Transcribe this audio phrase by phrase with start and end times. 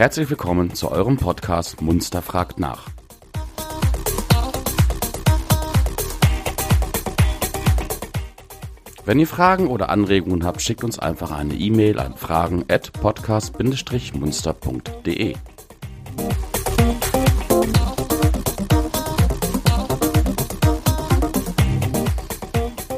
[0.00, 2.88] Herzlich willkommen zu eurem Podcast Munster fragt nach.
[9.04, 15.34] Wenn ihr Fragen oder Anregungen habt, schickt uns einfach eine E-Mail an fragen at podcast-munster.de.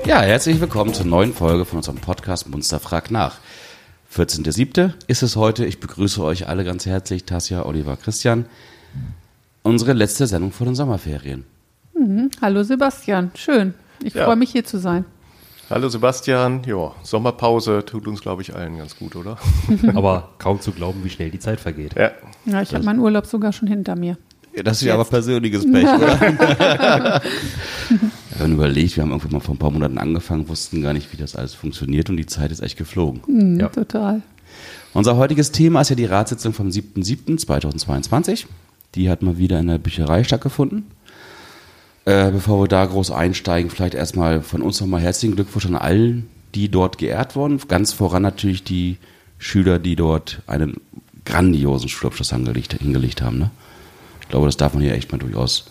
[0.07, 3.41] Ja, herzlich willkommen zur neuen Folge von unserem Podcast Munster fragt nach.
[4.15, 4.93] 14.07.
[5.07, 5.65] ist es heute.
[5.65, 8.45] Ich begrüße euch alle ganz herzlich, Tasja, Oliver, Christian.
[9.63, 11.45] Unsere letzte Sendung vor den Sommerferien.
[11.99, 12.31] Mhm.
[12.43, 13.75] Hallo Sebastian, schön.
[14.03, 14.25] Ich Ja.
[14.27, 15.05] freue mich hier zu sein.
[15.71, 19.39] Hallo Sebastian, ja, Sommerpause tut uns, glaube ich, allen ganz gut, oder?
[19.95, 21.95] Aber kaum zu glauben, wie schnell die Zeit vergeht.
[21.97, 22.11] Ja,
[22.45, 24.19] Ja, ich habe meinen Urlaub sogar schon hinter mir.
[24.65, 27.23] Das ist ja aber persönliches Pech, oder?
[28.39, 31.13] Wenn man überlegt, wir haben irgendwann mal vor ein paar Monaten angefangen, wussten gar nicht,
[31.13, 33.21] wie das alles funktioniert und die Zeit ist echt geflogen.
[33.27, 33.69] Mhm, Ja.
[33.69, 34.23] Total.
[34.95, 38.47] Unser heutiges Thema ist ja die Ratssitzung vom 7.7.2022.
[38.95, 40.85] Die hat mal wieder in der Bücherei stattgefunden.
[42.05, 46.29] Äh, bevor wir da groß einsteigen, vielleicht erstmal von uns nochmal herzlichen Glückwunsch an allen,
[46.55, 47.61] die dort geehrt wurden.
[47.69, 48.99] Ganz voran natürlich die
[49.39, 50.77] Schüler, die dort einen
[51.25, 53.39] grandiosen Schulabschluss hingelegt, hingelegt haben.
[53.39, 53.51] Ne?
[54.21, 55.67] Ich glaube, das darf man hier echt mal durchaus.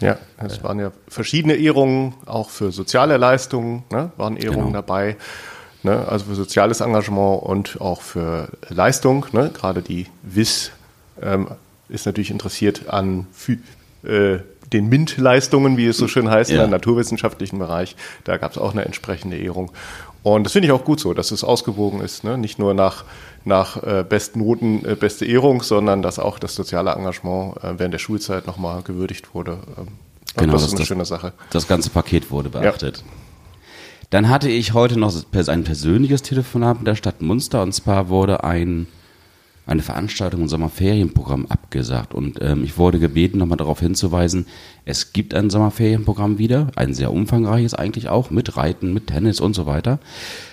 [0.00, 4.72] Ja, es waren ja verschiedene Ehrungen, auch für soziale Leistungen, ne, waren Ehrungen Genau.
[4.82, 5.16] dabei.
[5.82, 9.26] Ne, also für soziales Engagement und auch für Leistung.
[9.32, 10.72] Ne, gerade die WIS
[11.22, 11.48] ähm,
[11.88, 13.26] ist natürlich interessiert an
[14.02, 14.38] äh,
[14.72, 16.64] den MINT-Leistungen, wie es so schön heißt, Ja.
[16.64, 17.94] im naturwissenschaftlichen Bereich.
[18.24, 19.70] Da gab es auch eine entsprechende Ehrung.
[20.24, 22.24] Und das finde ich auch gut so, dass es ausgewogen ist.
[22.24, 22.36] Ne?
[22.36, 23.04] Nicht nur nach,
[23.46, 27.94] nach äh, besten Noten, äh, beste Ehrung, sondern dass auch das soziale Engagement äh, während
[27.94, 29.58] der Schulzeit nochmal gewürdigt wurde.
[29.78, 29.88] Ähm,
[30.38, 31.32] Genau, das ist eine das- schöne Sache.
[31.50, 33.02] Das ganze Paket wurde beachtet.
[34.10, 35.14] Dann hatte ich heute noch
[35.48, 38.86] ein persönliches Telefonat mit der Stadt Munster und zwar wurde ein,
[39.66, 44.46] eine Veranstaltung im Sommerferienprogramm abgesagt und ähm, ich wurde gebeten, nochmal darauf hinzuweisen,
[44.84, 49.54] es gibt ein Sommerferienprogramm wieder, ein sehr umfangreiches eigentlich auch, mit Reiten, mit Tennis und
[49.54, 49.98] so weiter.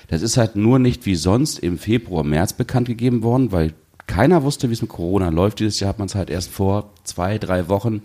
[0.08, 3.74] Das ist halt nur nicht wie sonst im Februar, März bekannt gegeben worden, weil
[4.08, 5.60] keiner wusste, wie es mit Corona läuft.
[5.60, 8.02] Dieses Jahr hat man es halt erst vor zwei, drei Wochen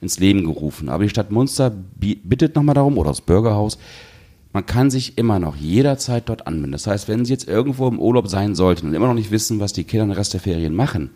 [0.00, 0.88] ins Leben gerufen.
[0.88, 3.78] Aber die Stadt Munster bi- bittet nochmal darum, oder das Bürgerhaus,
[4.52, 6.72] man kann sich immer noch jederzeit dort anmelden.
[6.72, 9.60] Das heißt, wenn Sie jetzt irgendwo im Urlaub sein sollten und immer noch nicht wissen,
[9.60, 11.10] was die Kinder den Rest der Ferien machen,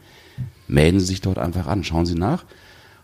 [0.69, 2.45] melden Sie sich dort einfach an, schauen Sie nach.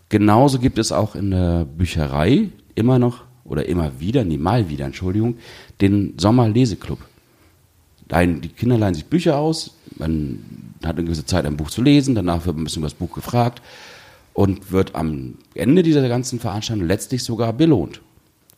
[0.08, 4.86] Genauso gibt es auch in der Bücherei immer noch, oder immer wieder, nie mal wieder,
[4.86, 5.36] Entschuldigung,
[5.80, 7.00] den Sommerleseklub.
[8.10, 10.42] Die Kinder leihen sich Bücher aus, man
[10.84, 13.12] hat eine gewisse Zeit, ein Buch zu lesen, danach wird ein bisschen über das Buch
[13.12, 13.60] gefragt
[14.34, 18.00] und wird am Ende dieser ganzen Veranstaltung letztlich sogar belohnt.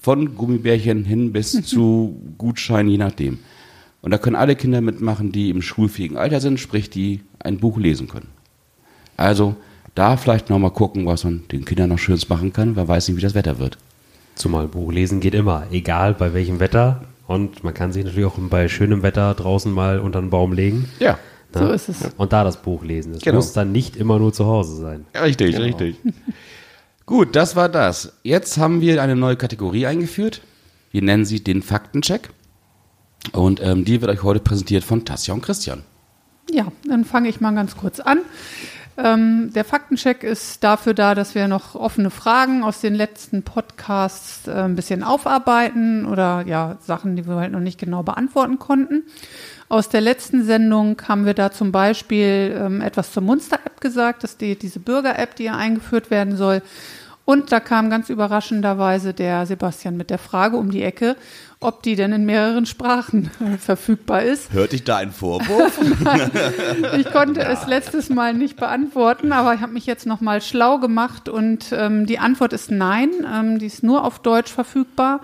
[0.02, 3.38] Von Gummibärchen hin bis zu Gutschein, je nachdem.
[4.00, 7.78] Und da können alle Kinder mitmachen, die im schulfähigen Alter sind, sprich, die ein Buch
[7.78, 8.28] lesen können.
[9.16, 9.54] Also
[9.94, 12.74] da vielleicht nochmal gucken, was man den Kindern noch Schönes machen kann.
[12.74, 13.78] Wer weiß nicht, wie das Wetter wird.
[14.34, 17.04] Zumal Buch lesen geht immer, egal bei welchem Wetter.
[17.28, 20.86] Und man kann sich natürlich auch bei schönem Wetter draußen mal unter einen Baum legen.
[20.98, 21.18] Ja,
[21.54, 22.10] So ist es.
[22.16, 23.14] Und da das Buch lesen.
[23.14, 23.36] Es Genau.
[23.36, 25.04] muss dann nicht immer nur zu Hause sein.
[25.14, 25.96] richtig, richtig.
[27.12, 28.14] Gut, das war das.
[28.22, 30.40] Jetzt haben wir eine neue Kategorie eingeführt.
[30.92, 32.30] Wir nennen sie den Faktencheck.
[33.32, 35.82] Und ähm, die wird euch heute präsentiert von Tassia und Christian.
[36.50, 38.20] Ja, dann fange ich mal ganz kurz an.
[38.96, 44.48] Ähm, der Faktencheck ist dafür da, dass wir noch offene Fragen aus den letzten Podcasts
[44.48, 49.02] äh, ein bisschen aufarbeiten oder ja, Sachen, die wir halt noch nicht genau beantworten konnten.
[49.68, 54.38] Aus der letzten Sendung haben wir da zum Beispiel ähm, etwas zur Munster-App gesagt, dass
[54.38, 56.62] die, diese Bürger-App, die ja eingeführt werden soll.
[57.24, 61.16] Und da kam ganz überraschenderweise der Sebastian mit der Frage um die Ecke,
[61.60, 64.52] ob die denn in mehreren Sprachen verfügbar ist.
[64.52, 65.78] Hört dich da ein Vorwurf?
[66.98, 70.78] Ich konnte es letztes Mal nicht beantworten, aber ich habe mich jetzt noch mal schlau
[70.78, 73.10] gemacht und ähm, die Antwort ist nein.
[73.32, 75.20] Ähm, die ist nur auf Deutsch verfügbar.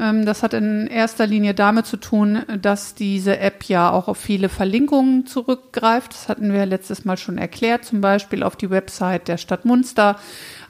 [0.00, 4.18] Ähm, das hat in erster Linie damit zu tun, dass diese App ja auch auf
[4.18, 6.12] viele Verlinkungen zurückgreift.
[6.12, 10.16] Das hatten wir letztes Mal schon erklärt, zum Beispiel auf die Website der Stadt Munster,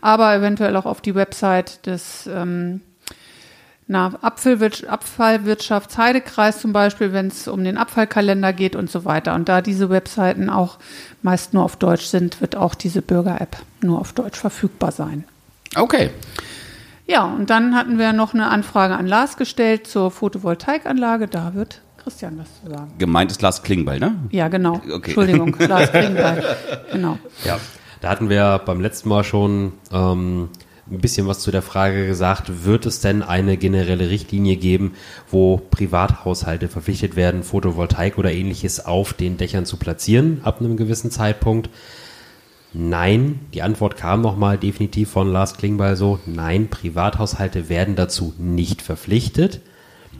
[0.01, 2.81] aber eventuell auch auf die Website des ähm,
[3.91, 9.35] na, Abfallwirtschaft, Abfallwirtschaftsheidekreis zum Beispiel, wenn es um den Abfallkalender geht und so weiter.
[9.35, 10.79] Und da diese Webseiten auch
[11.23, 15.25] meist nur auf Deutsch sind, wird auch diese Bürger-App nur auf Deutsch verfügbar sein.
[15.75, 16.11] Okay.
[17.09, 21.27] Ja, und dann hatten wir noch eine Anfrage an Lars gestellt zur Photovoltaikanlage.
[21.27, 22.93] Da wird Christian was zu sagen.
[22.99, 24.15] Gemeint ist Lars Klingbeil, ne?
[24.31, 24.75] Ja, genau.
[24.75, 24.93] Okay.
[24.93, 26.45] Entschuldigung, Lars Kringbeil.
[26.93, 27.19] Genau.
[27.45, 27.59] Ja,
[28.01, 30.49] da hatten wir beim letzten Mal schon ähm,
[30.91, 34.95] ein bisschen was zu der Frage gesagt, wird es denn eine generelle Richtlinie geben,
[35.31, 41.11] wo Privathaushalte verpflichtet werden, Photovoltaik oder ähnliches auf den Dächern zu platzieren, ab einem gewissen
[41.11, 41.71] Zeitpunkt?
[42.73, 48.81] Nein, die Antwort kam nochmal definitiv von Lars Klingbeil so, nein, Privathaushalte werden dazu nicht
[48.83, 49.61] verpflichtet.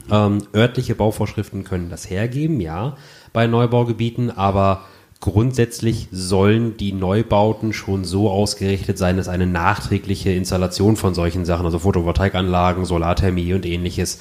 [0.09, 2.97] Ähm, örtliche Bauvorschriften können das hergeben, ja,
[3.33, 4.85] bei Neubaugebieten, aber
[5.21, 11.65] grundsätzlich sollen die Neubauten schon so ausgerichtet sein, dass eine nachträgliche Installation von solchen Sachen,
[11.65, 14.19] also Photovoltaikanlagen, Solarthermie und ähnliches,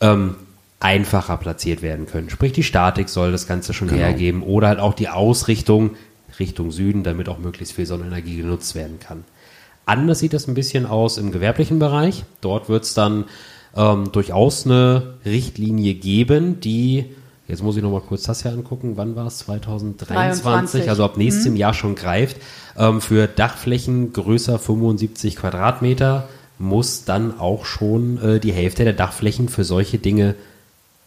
[0.00, 0.36] ähm,
[0.78, 2.30] einfacher platziert werden können.
[2.30, 4.00] Sprich, die Statik soll das Ganze schon Genau.
[4.00, 5.90] hergeben oder halt auch die Ausrichtung
[6.38, 9.24] Richtung Süden, damit auch möglichst viel Sonnenenergie genutzt werden kann.
[9.84, 12.24] Anders sieht das ein bisschen aus im gewerblichen Bereich.
[12.40, 13.24] Dort wird es dann
[13.76, 17.06] ähm, durchaus eine Richtlinie geben, die,
[17.50, 19.38] jetzt muss ich noch mal kurz das hier angucken, wann war es?
[19.38, 20.88] 2023, 23.
[20.88, 22.36] also ab nächstem Jahr schon greift.
[22.76, 29.48] Ähm, für Dachflächen größer 75 Quadratmeter muss dann auch schon äh, die Hälfte der Dachflächen
[29.48, 30.34] für solche Dinge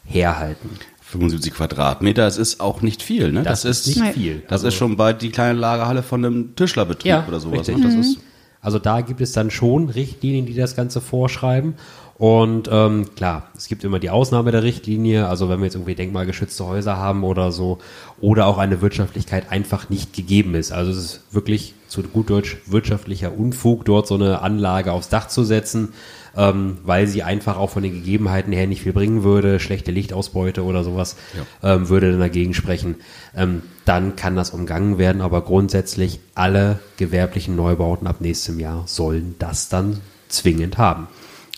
[0.06, 0.70] herhalten.
[1.02, 3.44] 75 Quadratmeter, das ist auch nicht viel, ne?
[3.44, 4.42] Das ist nicht viel.
[4.48, 7.60] Das ist schon bald die kleine Lagerhalle von einem Tischlerbetrieb Ja, oder sowas.
[7.60, 7.78] richtig.
[7.78, 7.84] ne?
[7.84, 8.18] Das ist,
[8.62, 11.76] Also da gibt es dann schon Richtlinien, die das Ganze vorschreiben.
[12.24, 15.94] Und ähm, klar, es gibt immer die Ausnahme der Richtlinie, also wenn wir jetzt irgendwie
[15.94, 17.80] denkmalgeschützte Häuser haben oder so,
[18.22, 20.72] oder auch eine Wirtschaftlichkeit einfach nicht gegeben ist.
[20.72, 25.28] Also es ist wirklich zu gut Deutsch wirtschaftlicher Unfug, dort so eine Anlage aufs Dach
[25.28, 25.92] zu setzen,
[26.38, 30.64] ähm, weil sie einfach auch von den Gegebenheiten her nicht viel bringen würde, schlechte Lichtausbeute
[30.64, 31.18] oder sowas
[31.62, 32.96] ähm, würde dann dagegen sprechen.
[33.36, 39.36] Ähm, dann kann das umgangen werden, aber grundsätzlich alle gewerblichen Neubauten ab nächstem Jahr sollen
[39.40, 40.00] das dann
[40.30, 41.10] zwingend haben.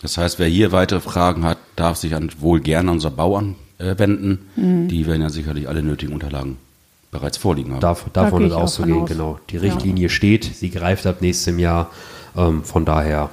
[0.02, 3.56] Das heißt, wer hier weitere Fragen hat, darf sich an, wohl gerne an unser Bauern
[3.78, 4.48] äh, wenden.
[4.56, 4.88] Mhm.
[4.88, 6.56] Die werden ja sicherlich alle nötigen Unterlagen
[7.10, 7.80] bereits vorliegen haben.
[7.80, 9.08] Dav Da davon gehe ist auszugehen, aus.
[9.08, 9.38] genau.
[9.50, 11.90] Die Richtlinie steht, sie greift ab nächstem Jahr.
[12.36, 13.30] Ähm, von daher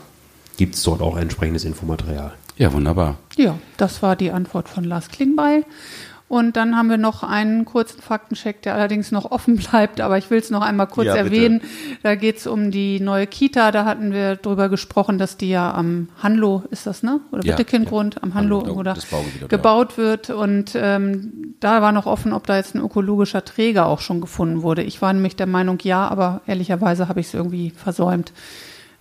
[0.57, 2.33] gibt es dort auch entsprechendes Infomaterial.
[2.57, 3.17] Ja, wunderbar.
[3.35, 5.65] Ja, das war die Antwort von Lars Klingbeil.
[6.33, 10.31] Und dann haben wir noch einen kurzen Faktencheck, der allerdings noch offen bleibt, aber ich
[10.31, 11.27] will es noch einmal kurz Ja, bitte.
[11.27, 11.61] erwähnen.
[12.01, 13.69] Da geht es um die neue Kita.
[13.69, 17.19] Da hatten wir drüber gesprochen, dass die ja am Hanlo, ist das, ne?
[17.31, 18.97] Oder Ja, Wittekindgrund, am Hanlo oder
[19.47, 20.31] gebaut wird.
[20.31, 24.63] Und ähm, da war noch offen, ob da jetzt ein ökologischer Träger auch schon gefunden
[24.63, 24.81] wurde.
[24.81, 28.33] Ich war nämlich der Meinung, ja, aber ehrlicherweise habe ich es irgendwie versäumt,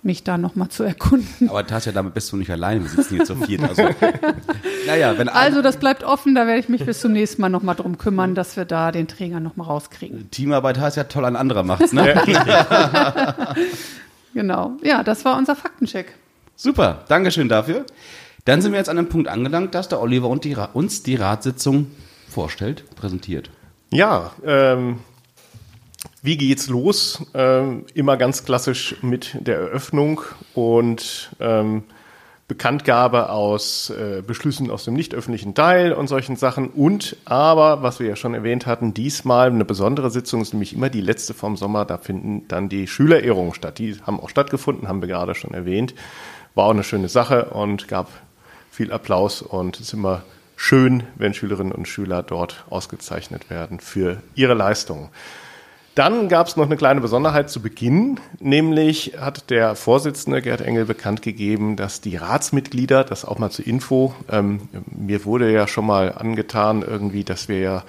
[0.05, 1.49] mich da nochmal zu erkunden.
[1.49, 2.83] Aber Tasja, damit bist du nicht alleine.
[2.83, 3.63] Wir sitzen hier zu viert.
[3.63, 3.83] Also,
[4.87, 7.77] naja, wenn Also das bleibt offen, da werde ich mich bis zum nächsten Mal nochmal
[7.77, 10.31] drum kümmern, dass wir da den Träger nochmal rauskriegen.
[10.31, 12.15] Teamarbeit heißt ja toll, ein anderer macht's, ne?
[14.35, 14.73] Genau.
[14.83, 16.15] Ja, das war unser Faktencheck.
[16.57, 17.85] Super, Dankeschön dafür.
[18.45, 21.03] Dann sind wir jetzt an dem Punkt angelangt, dass der Oliver und die, Ra- uns
[21.03, 21.89] die Ratssitzung
[22.29, 23.51] vorstellt, präsentiert.
[23.93, 25.01] Ja, ähm,
[26.23, 27.27] wie geht's los?
[27.35, 30.23] Ähm, immer ganz klassisch mit der Eröffnung
[30.55, 31.83] und ähm,
[32.47, 36.69] Bekanntgabe aus äh, Beschlüssen aus dem nicht öffentlichen Teil und solchen Sachen.
[36.69, 40.91] Und aber, was wir ja schon erwähnt hatten, diesmal eine besondere Sitzung ist nämlich immer
[40.91, 41.85] die letzte vom Sommer.
[41.85, 43.79] Da finden dann die Schülerehrungen statt.
[43.79, 45.95] Die haben auch stattgefunden, haben wir gerade schon erwähnt.
[46.55, 48.09] War auch eine schöne Sache und gab
[48.71, 50.23] viel Applaus und es ist immer
[50.55, 55.09] schön, wenn Schülerinnen und Schüler dort ausgezeichnet werden für ihre Leistungen.
[55.95, 60.87] Dann gab es noch eine kleine Besonderheit zu Beginn, nämlich hat der Vorsitzende Gerd Engel
[60.87, 65.85] bekannt gegeben, dass die Ratsmitglieder, das auch mal zur Info, ähm, mir wurde ja schon
[65.85, 67.85] mal angetan irgendwie, dass wir ja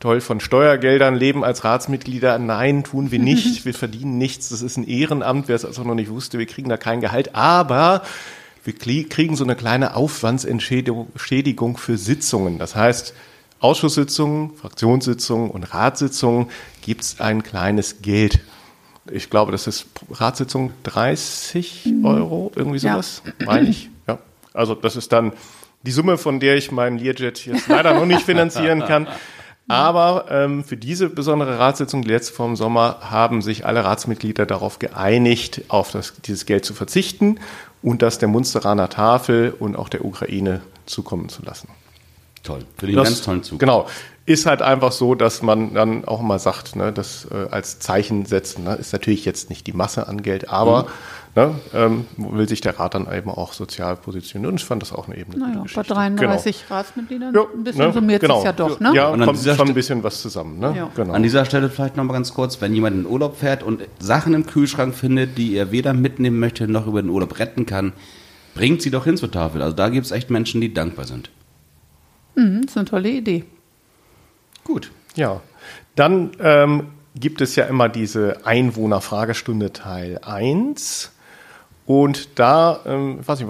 [0.00, 2.38] toll von Steuergeldern leben als Ratsmitglieder.
[2.38, 3.64] Nein, tun wir nicht.
[3.64, 4.50] Wir verdienen nichts.
[4.50, 5.48] Das ist ein Ehrenamt.
[5.48, 7.34] Wer es also noch nicht wusste, wir kriegen da kein Gehalt.
[7.34, 8.02] Aber
[8.64, 8.74] wir
[9.08, 12.58] kriegen so eine kleine Aufwandsentschädigung für Sitzungen.
[12.58, 13.14] Das heißt,
[13.60, 16.48] Ausschusssitzungen, Fraktionssitzungen und Ratssitzungen
[16.82, 18.40] gibt es ein kleines Geld.
[19.10, 22.94] Ich glaube, das ist Ratssitzung 30 Euro, irgendwie Ja.
[22.94, 23.88] sowas, meine ich.
[24.06, 24.18] Ja.
[24.52, 25.32] Also das ist dann
[25.82, 29.06] die Summe, von der ich meinen Learjet jetzt leider noch nicht finanzieren kann.
[29.68, 34.46] Aber ähm, für diese besondere Ratssitzung, die letzte vor dem Sommer, haben sich alle Ratsmitglieder
[34.46, 37.40] darauf geeinigt, auf das, dieses Geld zu verzichten
[37.82, 41.68] und das der Munsteraner Tafel und auch der Ukraine zukommen zu lassen.
[42.46, 42.60] Toll.
[42.78, 43.58] Für den Das- ganz tollen Zug.
[43.58, 43.86] Genau.
[44.24, 48.24] Ist halt einfach so, dass man dann auch mal sagt, ne, das äh, als Zeichen
[48.26, 50.82] setzen, ne, ist natürlich jetzt nicht die Masse an Geld, aber
[51.36, 51.40] Mhm.
[51.42, 54.54] ne, ähm, will sich der Rat dann eben auch sozial positionieren.
[54.54, 55.38] Und ich fand das auch eine Ebene.
[55.38, 57.46] Naja, bei 33 Ratsmitgliedern Genau.
[57.54, 58.38] ein bisschen Ja, summiert genau.
[58.38, 58.90] es ja doch, ne?
[58.94, 60.58] Ja, Und kommt schon ein bisschen was zusammen.
[60.58, 60.74] Ne?
[60.76, 60.90] Ja.
[60.96, 61.12] Genau.
[61.12, 64.34] An dieser Stelle vielleicht noch mal ganz kurz, wenn jemand in Urlaub fährt und Sachen
[64.34, 67.92] im Kühlschrank findet, die er weder mitnehmen möchte noch über den Urlaub retten kann,
[68.56, 69.62] bringt sie doch hin zur Tafel.
[69.62, 71.30] Also da gibt es echt Menschen, die dankbar sind.
[72.36, 73.44] Mhm, das ist eine tolle Idee.
[74.64, 74.90] Gut.
[75.16, 75.40] Ja,
[75.94, 81.12] dann ähm, gibt es ja immer diese Einwohnerfragestunde Teil 1.
[81.86, 83.48] Und da, ähm, ich weiß nicht,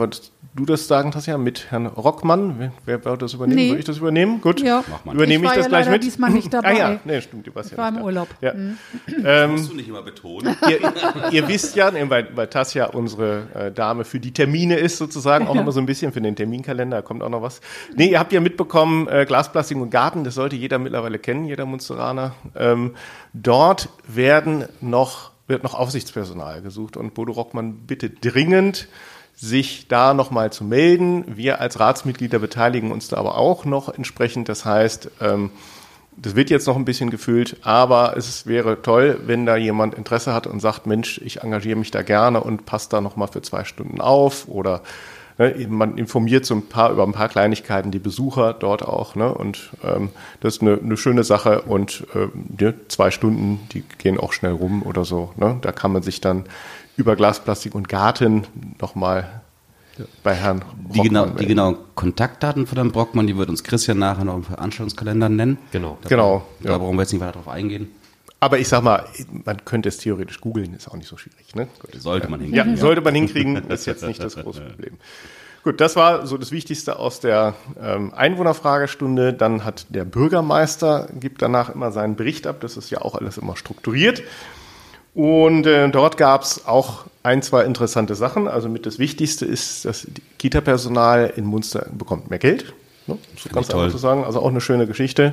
[0.57, 2.57] du das sagen, Tassia, mit Herrn Rockmann?
[2.59, 3.57] Wer, wer wird das übernehmen?
[3.61, 3.69] Nee.
[3.71, 4.41] Soll ich das übernehmen?
[4.41, 4.83] Gut, Ja.
[4.91, 5.15] Mach mal.
[5.15, 6.03] übernehme ich, Ich das ja gleich mit.
[6.03, 6.69] diesmal nicht dabei.
[6.69, 8.07] Ah ja, nee, stimmt, du warst Ich ja war nicht im da.
[8.07, 8.29] Urlaub.
[8.41, 8.55] Ja.
[8.55, 8.79] Mhm.
[9.25, 10.57] Ähm, Musst du nicht immer betonen.
[10.69, 15.47] ihr, ihr wisst ja, weil, weil Tassia unsere äh, Dame für die Termine ist sozusagen,
[15.47, 15.57] auch Ja.
[15.61, 17.61] nochmal so ein bisschen für den Terminkalender, da kommt auch noch was.
[17.95, 21.67] Nee, ihr habt ja mitbekommen, äh, Glasplastik und Garten, das sollte jeder mittlerweile kennen, jeder
[21.67, 22.35] Munsteraner.
[22.57, 22.95] Ähm,
[23.35, 28.89] dort werden noch, wird noch Aufsichtspersonal gesucht und Bodo Rockmann bittet dringend,
[29.37, 31.37] sich da nochmal zu melden.
[31.37, 34.49] Wir als Ratsmitglieder beteiligen uns da aber auch noch entsprechend.
[34.49, 35.51] Das heißt, ähm,
[36.17, 40.33] das wird jetzt noch ein bisschen gefüllt, aber es wäre toll, wenn da jemand Interesse
[40.33, 43.65] hat und sagt, Mensch, ich engagiere mich da gerne und passe da nochmal für zwei
[43.65, 44.81] Stunden auf oder
[45.37, 49.33] ne, man informiert so ein paar über ein paar Kleinigkeiten die Besucher dort auch ne,
[49.33, 50.09] und ähm,
[50.41, 54.53] das ist eine, eine schöne Sache und ähm, die zwei Stunden, die gehen auch schnell
[54.53, 55.33] rum oder so.
[55.37, 56.45] Ne, da kann man sich dann
[56.97, 58.47] über Glasplastik und Garten
[58.81, 59.43] nochmal
[60.23, 60.63] bei Herrn
[60.95, 64.45] Die, genau, die genauen Kontaktdaten von Herrn Brockmann, die wird uns Christian nachher noch im
[64.45, 65.59] Veranstaltungskalender nennen.
[65.73, 65.97] Genau.
[66.07, 66.45] Genau.
[66.61, 66.79] Da Ja.
[66.79, 67.91] brauchen wir jetzt nicht weiter drauf eingehen.
[68.39, 69.07] Aber ich sag mal,
[69.47, 71.55] man könnte es theoretisch googeln, ist auch nicht so schwierig.
[71.55, 71.69] Ne?
[71.97, 72.77] Sollte man Ja, hinkriegen.
[72.77, 74.99] sollte man hinkriegen, ist jetzt nicht das große Problem.
[75.65, 79.33] Gut, das war so das Wichtigste aus der ähm, Einwohnerfragestunde.
[79.33, 82.57] Dann hat der Bürgermeister, gibt danach immer seinen Bericht ab.
[82.61, 84.23] Das ist ja auch alles immer strukturiert.
[85.17, 88.49] Und äh, dort gab es auch ein, zwei interessante Sachen.
[88.49, 90.07] Also mit das Wichtigste ist, dass
[90.39, 92.75] Kita-Personal in Munster bekommt mehr Geld.
[93.07, 93.17] Ne?
[93.39, 94.25] So ganz einfach zu sagen.
[94.25, 95.33] Also auch eine schöne Geschichte.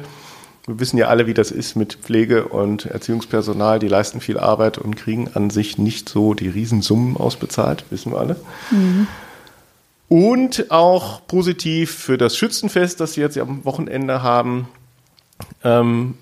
[0.67, 3.79] Wir wissen ja alle, wie das ist mit Pflege und Erziehungspersonal.
[3.79, 8.19] Die leisten viel Arbeit und kriegen an sich nicht so die Riesensummen ausbezahlt, wissen wir
[8.19, 8.37] alle.
[10.07, 14.69] Und auch positiv für das Schützenfest, das wir jetzt am Wochenende haben,
[15.65, 16.13] ähm,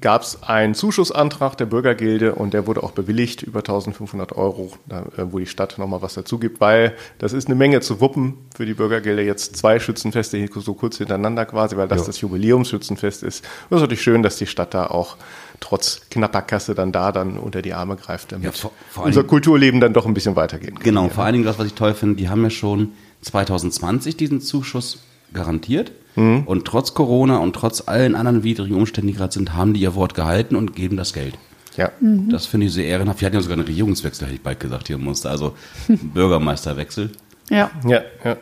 [0.00, 5.02] gab es einen Zuschussantrag der Bürgergilde und der wurde auch bewilligt, über 1500 Euro, äh,
[5.30, 8.64] wo die Stadt nochmal was dazu gibt, weil das ist eine Menge zu wuppen für
[8.66, 9.22] die Bürgergilde.
[9.22, 12.06] Jetzt zwei Schützenfeste hier so kurz hintereinander quasi, weil das Ja.
[12.06, 13.44] das Jubiläumsschützenfest ist.
[13.68, 15.16] Und es ist natürlich schön, dass die Stadt da auch
[15.60, 19.24] trotz knapper Kasse dann da dann unter die Arme greift, damit Ja, vor- vor unser
[19.24, 20.82] Kulturleben dann doch ein bisschen weitergehen kann.
[20.82, 24.40] Genau, vor allen Dingen das, was ich toll finde, die haben ja schon 2020 diesen
[24.40, 25.00] Zuschuss
[25.34, 25.92] garantiert.
[26.16, 26.42] Mhm.
[26.46, 29.94] Und trotz Corona und trotz allen anderen widrigen Umständen, die gerade sind, haben die ihr
[29.94, 31.34] Wort gehalten und geben das Geld.
[31.76, 31.90] Ja.
[32.28, 33.20] Das finde ich sehr ehrenhaft.
[33.20, 35.30] Wir hatten ja sogar einen Regierungswechsel, hätte ich bald gesagt, hier im Munster.
[35.30, 35.54] Also
[35.88, 37.10] Bürgermeisterwechsel.
[37.48, 37.70] Ja.
[37.86, 38.36] Ja, ja.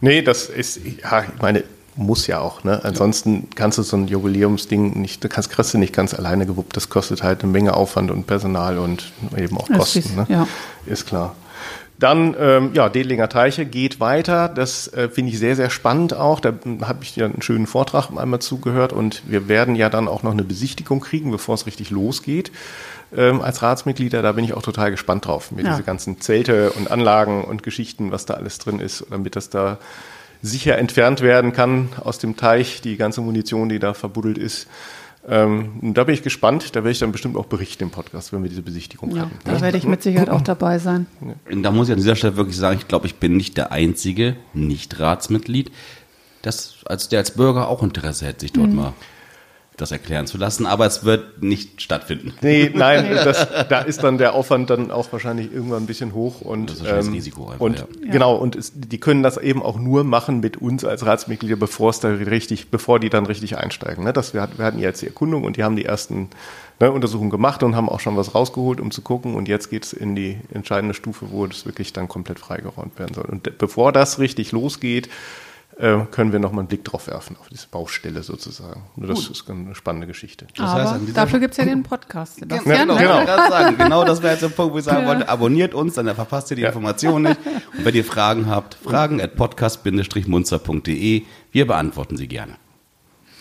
[0.00, 1.64] Nee, das ist, ja, ich meine,
[1.96, 2.80] muss ja auch, ne?
[2.84, 6.76] Ansonsten kannst du so ein Jubiläumsding nicht, du kannst, kriegst du nicht ganz alleine gewuppt.
[6.76, 10.26] Das kostet halt eine Menge Aufwand und Personal und eben auch Kosten, ist- ne?
[10.28, 10.46] ja.
[10.86, 11.34] Ist klar.
[11.98, 14.48] Dann, ähm, ja, Dedlinger Teiche geht weiter.
[14.48, 16.40] Das äh, finde ich sehr, sehr spannend auch.
[16.40, 20.22] Da habe ich ja einen schönen Vortrag einmal zugehört und wir werden ja dann auch
[20.22, 22.52] noch eine Besichtigung kriegen, bevor es richtig losgeht.
[23.16, 25.70] Ähm, als Ratsmitglieder, da bin ich auch total gespannt drauf, mir Ja.
[25.70, 29.78] diese ganzen Zelte und Anlagen und Geschichten, was da alles drin ist, damit das da
[30.42, 34.66] sicher entfernt werden kann aus dem Teich, die ganze Munition, die da verbuddelt ist.
[35.28, 36.70] Ähm, und da bin ich gespannt.
[36.72, 39.22] Da werde ich dann bestimmt auch berichten im Podcast, wenn wir diese Besichtigung ja.
[39.22, 39.32] haben.
[39.44, 41.06] Da werde ich mit Sicherheit auch dabei sein.
[41.50, 43.72] Und da muss ich an dieser Stelle wirklich sagen, ich glaube, ich bin nicht der
[43.72, 45.72] einzige Nicht-Ratsmitglied,
[46.42, 48.76] das als der als Bürger auch Interesse hätte, sich dort Mhm.
[48.76, 48.92] mal
[49.76, 50.66] das erklären zu lassen.
[50.66, 52.32] Aber es wird nicht stattfinden.
[52.40, 56.40] Nee, nein, das, da ist dann der Aufwand dann auch wahrscheinlich irgendwann ein bisschen hoch
[56.40, 57.86] und Das ist das Risiko einfach, und ja.
[58.10, 61.90] genau und es, die können das eben auch nur machen mit uns als Ratsmitglieder, bevor
[61.90, 64.04] es da richtig, bevor die dann richtig einsteigen.
[64.04, 64.12] Ne?
[64.12, 66.28] Das wir, hatten- wir hatten jetzt die Erkundung und die haben die ersten
[66.80, 69.84] ne, Untersuchungen gemacht und haben auch schon was rausgeholt, um zu gucken und jetzt geht
[69.84, 73.26] es in die entscheidende Stufe, wo das wirklich dann komplett freigeräumt werden soll.
[73.26, 75.08] Und bevor das richtig losgeht,
[75.78, 78.84] können wir nochmal einen Blick drauf werfen, auf diese Baustelle sozusagen.
[78.96, 80.46] Nur das ist eine spannende Geschichte.
[80.56, 82.96] Das Aber dafür gibt es ja den Podcast, genau, genau.
[82.96, 85.08] Sagen, genau das wäre jetzt der Punkt, wo ich sagen Ja.
[85.08, 86.68] wollte, abonniert uns, dann verpasst ihr die Ja.
[86.68, 87.40] Informationen nicht.
[87.76, 91.22] Und wenn ihr Fragen habt, fragen at podcast-munster.de.
[91.52, 92.54] Wir beantworten sie gerne.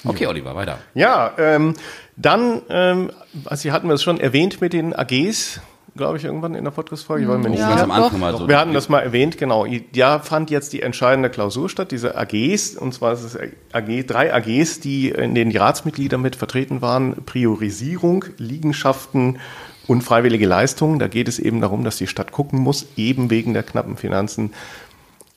[0.04, 0.80] Okay, Oliver, weiter.
[0.94, 1.74] Ja, ähm,
[2.18, 3.12] dann, ähm,
[3.46, 5.62] also Sie hatten wir es schon erwähnt mit den AGs,
[5.96, 7.24] glaube ich, irgendwann in der Podcast-Folge.
[7.24, 8.14] Ich war mir nicht Ja, Ganz sicher.
[8.14, 8.48] am mal so.
[8.48, 9.66] Wir hatten das mal erwähnt, genau.
[9.94, 13.38] Ja, fand jetzt die entscheidende Klausur statt, diese AGs, und zwar ist es
[13.72, 17.24] AG, drei AGs, die in denen die Ratsmitglieder mit vertreten waren.
[17.26, 19.40] Priorisierung, Liegenschaften
[19.88, 21.00] und freiwillige Leistungen.
[21.00, 24.52] Da geht es eben darum, dass die Stadt gucken muss, eben wegen der knappen Finanzen.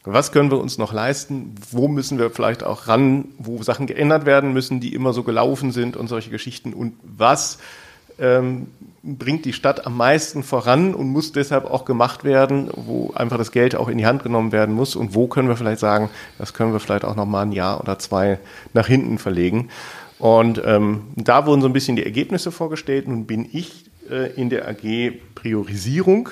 [0.04, 1.54] Was können wir uns noch leisten?
[1.70, 5.70] Wo müssen wir vielleicht auch ran, wo Sachen geändert werden müssen, die immer so gelaufen
[5.70, 6.72] sind und solche Geschichten?
[6.72, 7.58] Und was
[8.18, 8.68] ähm,
[9.16, 13.52] bringt die Stadt am meisten voran und muss deshalb auch gemacht werden, wo einfach das
[13.52, 14.96] Geld auch in die Hand genommen werden muss?
[14.96, 17.80] Und wo können wir vielleicht sagen, das können wir vielleicht auch noch mal ein Jahr
[17.80, 18.38] oder zwei
[18.74, 19.70] nach hinten verlegen?
[20.18, 23.08] Und ähm, da wurden so ein bisschen die Ergebnisse vorgestellt.
[23.08, 26.30] Nun bin ich äh, in der AG Priorisierung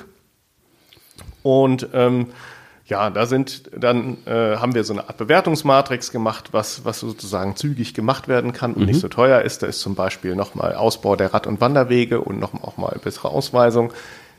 [1.43, 2.27] Und ähm,
[2.87, 7.57] ja, da sind dann äh, haben wir so eine Art Bewertungsmatrix gemacht, was was sozusagen
[7.57, 8.87] zügig gemacht werden kann und mhm.
[8.87, 9.63] nicht so teuer ist.
[9.63, 13.31] Da ist zum Beispiel nochmal Ausbau der Rad- und Wanderwege und noch auch mal bessere
[13.31, 13.93] Ausweisung.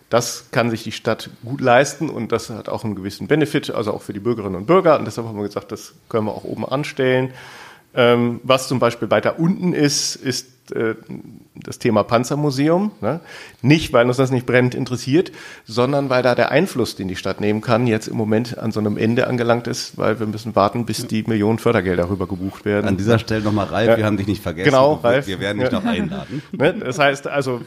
[0.10, 3.92] Das kann sich die Stadt gut leisten und das hat auch einen gewissen Benefit, also
[3.92, 4.98] auch für die Bürgerinnen und Bürger.
[4.98, 7.34] Und deshalb haben wir gesagt, das können wir auch oben anstellen.
[7.94, 10.96] Ähm, was zum Beispiel weiter unten ist, ist äh,
[11.56, 12.92] das Thema Panzermuseum.
[13.02, 13.20] Ne?
[13.62, 15.32] Nicht, weil uns das nicht brennend interessiert,
[15.66, 18.80] sondern weil da der Einfluss, den die Stadt nehmen kann, jetzt im Moment an so
[18.80, 22.88] einem Ende angelangt ist, weil wir müssen warten, bis die Millionen Fördergelder rüber gebucht werden.
[22.88, 23.98] An dieser Stelle nochmal, Ralf, ja.
[23.98, 24.70] wir haben dich nicht vergessen.
[24.70, 25.28] Genau, Ralf.
[25.28, 25.80] Wir werden dich ja.
[25.80, 26.42] noch einladen.
[26.58, 26.74] Ne?
[26.74, 27.62] Das heißt also,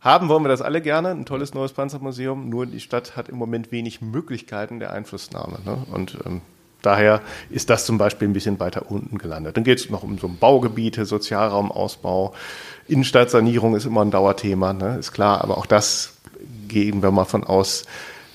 [0.00, 3.36] haben wollen wir das alle gerne, ein tolles neues Panzermuseum, nur die Stadt hat im
[3.36, 5.58] Moment wenig Möglichkeiten der Einflussnahme.
[5.64, 5.78] Ne?
[5.90, 6.40] Und ähm,
[6.82, 7.20] Daher
[7.50, 9.56] ist das zum Beispiel ein bisschen weiter unten gelandet.
[9.56, 12.34] Dann geht es noch um so Baugebiete, Sozialraumausbau,
[12.86, 14.96] Innenstadtsanierung ist immer ein Dauerthema, ne?
[14.98, 15.42] ist klar.
[15.42, 16.14] Aber auch das
[16.68, 17.84] gehen wir mal von aus,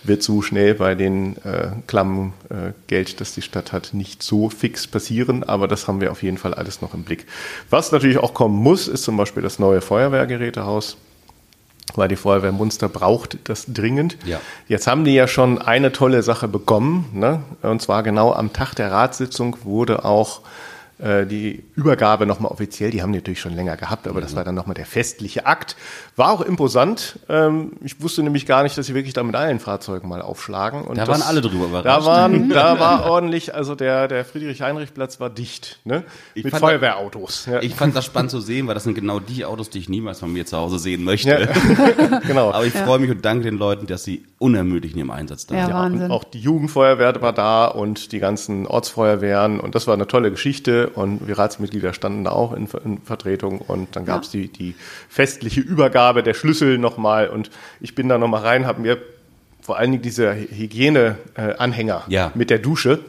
[0.04, 4.50] wird so schnell bei den äh, Klammen äh, Geld, das die Stadt hat, nicht so
[4.50, 5.44] fix passieren.
[5.44, 7.26] Aber das haben wir auf jeden Fall alles noch im Blick.
[7.70, 10.98] Was natürlich auch kommen muss, ist zum Beispiel das neue Feuerwehrgerätehaus
[11.98, 14.18] weil die Feuerwehr Munster braucht das dringend.
[14.26, 14.40] Ja.
[14.68, 17.42] Jetzt haben die ja schon eine tolle Sache bekommen, ne?
[17.62, 20.42] und zwar genau am Tag der Ratssitzung wurde auch
[21.04, 24.24] äh, die Übergabe nochmal offiziell, die haben die natürlich schon länger gehabt, aber mhm.
[24.24, 25.76] das war dann nochmal der festliche Akt.
[26.16, 27.20] War auch imposant.
[27.28, 30.84] Ähm, ich wusste nämlich gar nicht, dass sie wirklich da mit allen Fahrzeugen mal aufschlagen.
[30.84, 31.86] Und da das, waren alle drüber überrascht.
[31.86, 36.04] Da, waren, da war ordentlich, also der, der Friedrich-Heinrich-Platz war dicht, ne?
[36.36, 37.48] Ich mit Feuerwehrautos.
[37.48, 37.62] Ja.
[37.62, 40.20] Ich fand das spannend zu sehen, weil das sind genau die Autos, die ich niemals
[40.20, 41.30] von mir zu Hause sehen möchte.
[41.30, 42.20] Ja.
[42.28, 42.52] genau.
[42.54, 45.56] Aber ich freue mich und danke den Leuten, dass sie unermüdlich in ihrem Einsatz da
[45.56, 45.70] sind.
[45.70, 46.12] Ja, Wahnsinn.
[46.12, 50.90] auch die Jugendfeuerwehr war da und die ganzen Ortsfeuerwehren und das war eine tolle Geschichte
[50.90, 54.42] und wir Ratsmitglieder standen da auch in, in Vertretung und dann gab es ja.
[54.42, 54.76] die, die
[55.08, 58.98] festliche Übergabe der Schlüssel nochmal und ich bin da nochmal rein, habe mir
[59.62, 62.32] vor allen Dingen diese Hygieneanhänger äh, ja.
[62.36, 63.00] mit der Dusche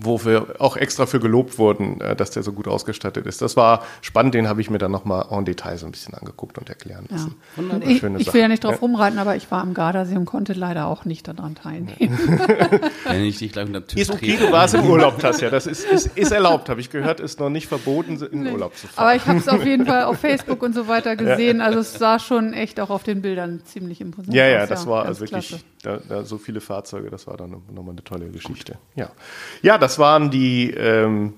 [0.00, 3.42] wo wir auch extra für gelobt wurden, äh, dass der so gut ausgestattet ist.
[3.42, 6.58] Das war spannend, den habe ich mir dann nochmal en Detail so ein bisschen angeguckt
[6.58, 7.34] und erklären lassen.
[7.56, 7.78] Ja.
[7.80, 8.78] Ich, ich will ja nicht drauf ja.
[8.78, 12.18] rumreiten, aber ich war am Gardasee und konnte leider auch nicht daran teilnehmen.
[13.04, 15.50] Wenn ich dich gleich unter Tisch Ist okay, du warst im Urlaub, Tasja.
[15.50, 18.76] Das ist, ist, ist erlaubt, habe ich gehört, ist noch nicht verboten, in den Urlaub
[18.76, 19.04] zu fahren.
[19.04, 21.60] Aber ich habe es auf jeden Fall auf Facebook und so weiter gesehen.
[21.60, 24.50] Also es sah schon echt auch auf den Bildern ziemlich imposant ja, aus.
[24.50, 27.90] Ja, ja, das war also wirklich da, da so viele Fahrzeuge, das war dann nochmal
[27.90, 28.78] eine tolle Geschichte.
[28.94, 29.10] Ja.
[29.62, 31.34] ja, das waren die ähm,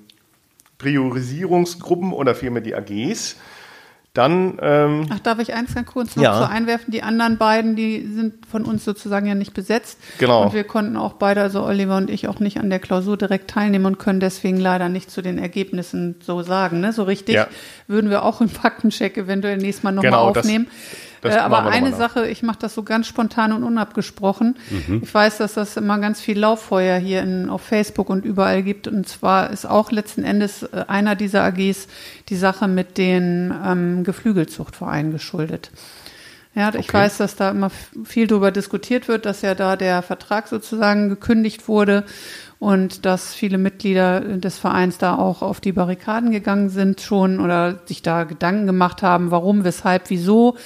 [0.79, 3.37] Priorisierungsgruppen oder vielmehr die AGs.
[4.13, 4.59] Dann.
[4.63, 6.39] Ähm, Ach, darf ich eins ganz kurz noch ja.
[6.39, 6.93] so einwerfen?
[6.93, 9.99] Die anderen beiden, die sind von uns sozusagen ja nicht besetzt.
[10.19, 10.45] Genau.
[10.45, 13.51] Und wir konnten auch beide, also Oliver und ich, auch nicht an der Klausur direkt
[13.51, 16.79] teilnehmen und können deswegen leider nicht zu den Ergebnissen so sagen.
[16.79, 16.93] Ne?
[16.93, 17.49] So richtig ja.
[17.89, 20.67] würden wir auch einen Faktencheck eventuell nächstes Mal nochmal genau, aufnehmen.
[20.67, 24.57] Das, äh, aber eine Sache, ich mache das so ganz spontan und unabgesprochen.
[24.71, 25.01] Mhm.
[25.03, 28.89] Ich weiß, dass das immer ganz viel Lauffeuer hier in, auf Facebook und überall gibt.
[28.89, 31.89] Und zwar ist auch letzten Endes äh, einer dieser AGs
[32.29, 35.71] die Sache mit den ähm, Geflügelzuchtvereinen geschuldet.
[36.55, 36.93] Ja, ich okay.
[36.93, 37.71] weiß, dass da immer
[38.05, 42.05] viel darüber diskutiert wird, dass ja da der Vertrag sozusagen gekündigt wurde
[42.61, 47.81] und dass viele Mitglieder des Vereins da auch auf die Barrikaden gegangen sind schon oder
[47.87, 50.57] sich da Gedanken gemacht haben, warum, weshalb, wieso.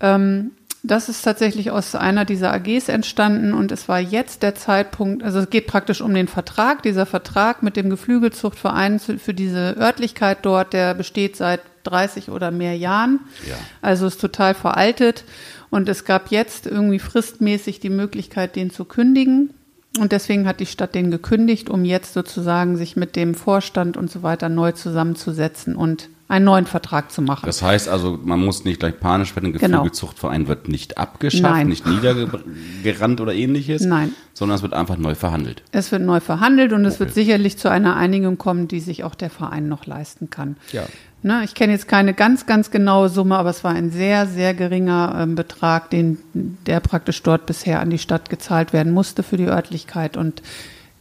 [0.00, 0.52] Ähm,
[0.84, 5.40] das ist tatsächlich aus einer dieser AGs entstanden und es war jetzt der Zeitpunkt, also
[5.40, 6.82] es geht praktisch um den Vertrag.
[6.82, 12.76] Dieser Vertrag mit dem Geflügelzuchtverein für diese Örtlichkeit dort, der besteht seit 30 oder mehr
[12.76, 13.20] Jahren.
[13.48, 13.56] Ja.
[13.82, 15.24] Also ist total veraltet
[15.70, 19.50] und es gab jetzt irgendwie fristmäßig die Möglichkeit, den zu kündigen.
[19.98, 24.10] Und deswegen hat die Stadt den gekündigt, um jetzt sozusagen sich mit dem Vorstand und
[24.10, 27.46] so weiter neu zusammenzusetzen und einen neuen Vertrag zu machen.
[27.46, 29.52] Das heißt also, man muss nicht gleich panisch werden, ein.
[29.52, 30.48] Geflügelzuchtverein genau.
[30.50, 31.68] wird nicht abgeschafft, Nein.
[31.68, 34.12] nicht niedergerannt oder ähnliches, Nein.
[34.34, 35.62] sondern es wird einfach neu verhandelt.
[35.72, 36.88] Es wird neu verhandelt und okay.
[36.88, 40.56] es wird sicherlich zu einer Einigung kommen, die sich auch der Verein noch leisten kann.
[40.70, 40.84] Ja.
[41.22, 44.54] Ne, ich kenne jetzt keine ganz, ganz genaue Summe, aber es war ein sehr, sehr
[44.54, 46.18] geringer äh, Betrag, den,
[46.66, 50.42] der praktisch dort bisher an die Stadt gezahlt werden musste für die Örtlichkeit und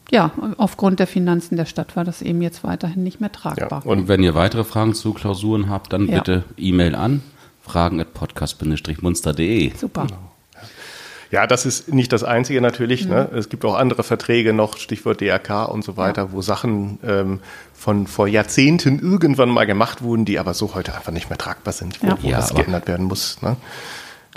[0.10, 3.82] ja, aufgrund der Finanzen der Stadt war das eben jetzt weiterhin nicht mehr tragbar.
[3.84, 6.20] Ja, und wenn ihr weitere Fragen zu Klausuren habt, dann ja.
[6.20, 7.22] bitte E-Mail an
[7.62, 9.76] fragen at podcast-munster.de.
[9.76, 10.08] Super.
[10.08, 10.20] Genau.
[11.30, 13.04] Ja, das ist nicht das Einzige natürlich.
[13.06, 13.12] Mhm.
[13.12, 13.30] Ne?
[13.36, 16.32] Es gibt auch andere Verträge noch, Stichwort DRK und so weiter, ja.
[16.32, 17.42] wo Sachen ähm,
[17.74, 21.74] von vor Jahrzehnten irgendwann mal gemacht wurden, die aber so heute einfach nicht mehr tragbar
[21.74, 22.18] sind, wo, ja.
[22.22, 23.42] wo ja, das geändert werden muss.
[23.42, 23.58] Ne?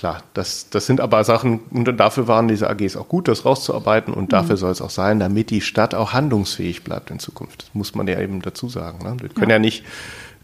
[0.01, 4.15] Klar, das, das sind aber Sachen, und dafür waren diese AGs auch gut, das rauszuarbeiten
[4.15, 4.61] und dafür mhm.
[4.61, 7.65] soll es auch sein, damit die Stadt auch handlungsfähig bleibt in Zukunft.
[7.65, 9.05] Das muss man ja eben dazu sagen.
[9.05, 9.17] Ne?
[9.21, 9.85] Wir können ja, ja nicht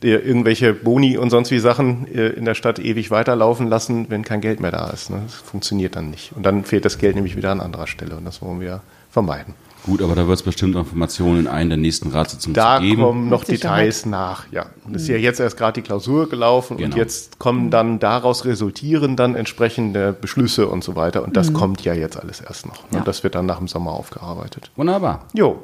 [0.02, 4.42] irgendwelche Boni und sonst wie Sachen äh, in der Stadt ewig weiterlaufen lassen, wenn kein
[4.42, 5.08] Geld mehr da ist.
[5.08, 5.22] Ne?
[5.24, 6.32] Das funktioniert dann nicht.
[6.36, 9.54] Und dann fehlt das Geld nämlich wieder an anderer Stelle und das wollen wir vermeiden.
[9.86, 13.00] Gut, aber da wird es bestimmt Informationen in einer der nächsten Ratssitzungen da geben.
[13.00, 14.66] Da kommen noch Details nach, ja.
[14.84, 16.92] Und es ist ja jetzt erst gerade die Klausur gelaufen genau.
[16.92, 21.22] und jetzt kommen dann daraus resultieren dann entsprechende Beschlüsse und so weiter.
[21.22, 21.54] Und das mhm.
[21.54, 22.90] kommt ja jetzt alles erst noch.
[22.90, 22.98] Ne?
[22.98, 23.04] Ja.
[23.04, 24.72] Das wird dann nach dem Sommer aufgearbeitet.
[24.74, 25.28] Wunderbar.
[25.34, 25.62] Jo.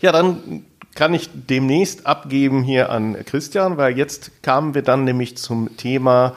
[0.00, 0.64] Ja, dann
[0.96, 6.34] kann ich demnächst abgeben hier an Christian, weil jetzt kamen wir dann nämlich zum Thema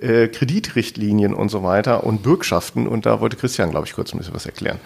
[0.00, 4.18] äh, Kreditrichtlinien und so weiter und Bürgschaften und da wollte Christian, glaube ich, kurz ein
[4.18, 4.78] bisschen was erklären.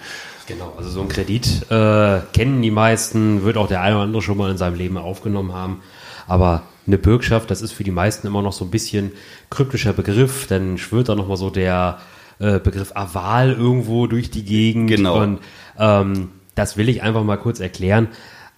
[0.47, 4.23] Genau, also so ein Kredit äh, kennen die meisten, wird auch der eine oder andere
[4.23, 5.83] schon mal in seinem Leben aufgenommen haben.
[6.27, 9.13] Aber eine Bürgschaft, das ist für die meisten immer noch so ein bisschen
[9.49, 11.99] kryptischer Begriff, dann schwirrt da nochmal so der
[12.39, 14.89] äh, Begriff Aval irgendwo durch die Gegend.
[14.89, 15.21] Genau.
[15.21, 15.41] Und
[15.79, 18.09] ähm, das will ich einfach mal kurz erklären.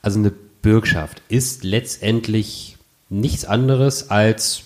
[0.00, 2.71] Also eine Bürgschaft ist letztendlich
[3.12, 4.62] nichts anderes als,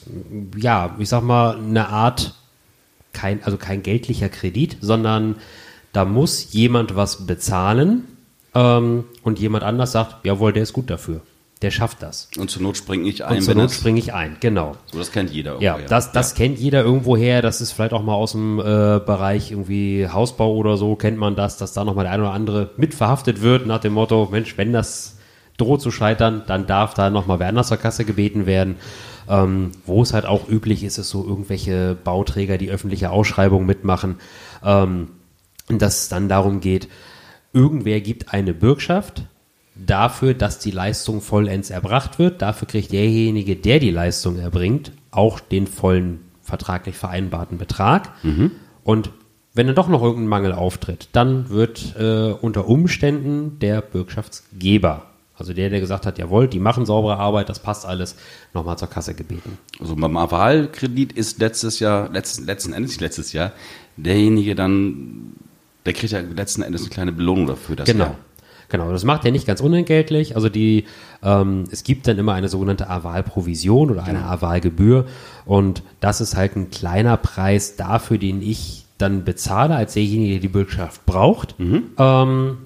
[0.56, 2.34] ja, ich sag mal, eine Art,
[3.12, 5.36] kein, also kein geldlicher Kredit, sondern
[5.92, 8.04] da muss jemand was bezahlen
[8.54, 11.22] ähm, und jemand anders sagt, jawohl, der ist gut dafür.
[11.62, 12.28] Der schafft das.
[12.36, 13.38] Und zur Not springe ich ein.
[13.38, 14.76] Und zur Not springe ich ein, genau.
[14.92, 15.60] So, das kennt jeder.
[15.60, 16.36] Ja, das, das ja.
[16.36, 17.40] kennt jeder irgendwo her.
[17.40, 21.34] Das ist vielleicht auch mal aus dem äh, Bereich irgendwie Hausbau oder so, kennt man
[21.34, 24.58] das, dass da nochmal der eine oder andere mit verhaftet wird, nach dem Motto, Mensch,
[24.58, 25.16] wenn das
[25.58, 28.76] droht zu scheitern, dann darf da nochmal wer anders zur Kasse gebeten werden.
[29.28, 34.16] Ähm, wo es halt auch üblich ist, ist so irgendwelche Bauträger, die öffentliche Ausschreibungen mitmachen.
[34.64, 35.08] Ähm,
[35.68, 36.88] dass es dann darum geht,
[37.52, 39.24] irgendwer gibt eine Bürgschaft
[39.74, 42.40] dafür, dass die Leistung vollends erbracht wird.
[42.40, 48.12] Dafür kriegt derjenige, der die Leistung erbringt, auch den vollen vertraglich vereinbarten Betrag.
[48.22, 48.52] Mhm.
[48.84, 49.10] Und
[49.54, 55.06] wenn dann doch noch irgendein Mangel auftritt, dann wird äh, unter Umständen der Bürgschaftsgeber,
[55.38, 58.16] also der, der gesagt hat, jawohl, die machen saubere Arbeit, das passt alles,
[58.54, 59.58] nochmal zur Kasse gebeten.
[59.80, 63.52] Also beim Avalkredit ist letztes Jahr, letzten, letzten Endes letztes Jahr,
[63.96, 65.34] derjenige dann
[65.86, 67.76] der kriegt ja letzten Endes eine kleine Belohnung dafür.
[67.76, 68.16] Dass genau.
[68.68, 70.34] Genau, das macht er nicht ganz unentgeltlich.
[70.34, 70.86] Also die,
[71.22, 74.30] ähm, es gibt dann immer eine sogenannte Avalprovision oder eine genau.
[74.30, 75.06] Avalgebühr
[75.44, 80.40] und das ist halt ein kleiner Preis dafür, den ich dann bezahle als derjenige, der
[80.40, 81.90] die Bürgschaft braucht, mhm.
[81.96, 82.58] ähm,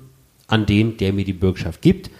[0.47, 2.11] an den, der mir die Bürgschaft gibt.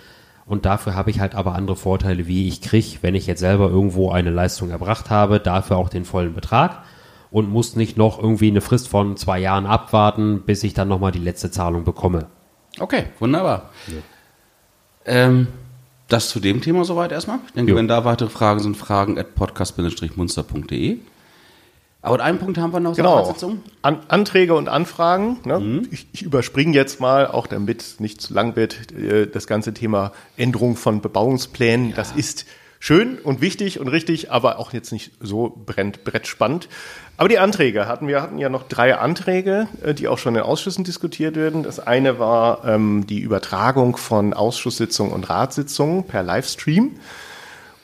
[0.51, 3.71] Und dafür habe ich halt aber andere Vorteile, wie ich kriege, wenn ich jetzt selber
[3.71, 6.83] irgendwo eine Leistung erbracht habe, dafür auch den vollen Betrag
[7.31, 11.13] und muss nicht noch irgendwie eine Frist von zwei Jahren abwarten, bis ich dann nochmal
[11.13, 12.27] die letzte Zahlung bekomme.
[12.81, 13.71] Okay, wunderbar.
[13.87, 13.95] Ja.
[15.05, 15.47] Ähm,
[16.09, 17.39] das zu dem Thema soweit erstmal.
[17.47, 17.77] Ich denke, jo.
[17.77, 20.99] wenn da weitere Fragen sind, fragen at podcast-munster.de.
[22.03, 23.35] Aber einen Punkt haben wir noch genau.
[23.83, 25.39] An Anträge und Anfragen.
[25.45, 25.61] Ne?
[25.61, 25.89] Mhm.
[25.91, 29.75] Ich, ich, überspringe jetzt mal, auch damit es nicht zu lang wird, äh, das ganze
[29.75, 31.91] Thema Änderung von Bebauungsplänen.
[31.91, 31.97] Ja.
[31.97, 32.47] Das ist
[32.79, 36.69] schön und wichtig und richtig, aber auch jetzt nicht so brennt, brettspannend.
[37.19, 40.41] Aber die Anträge hatten wir hatten ja noch drei Anträge, äh, die auch schon in
[40.41, 41.63] Ausschüssen diskutiert werden.
[41.63, 46.93] Das eine war ähm, die Übertragung von Ausschusssitzungen und Ratssitzungen per Livestream.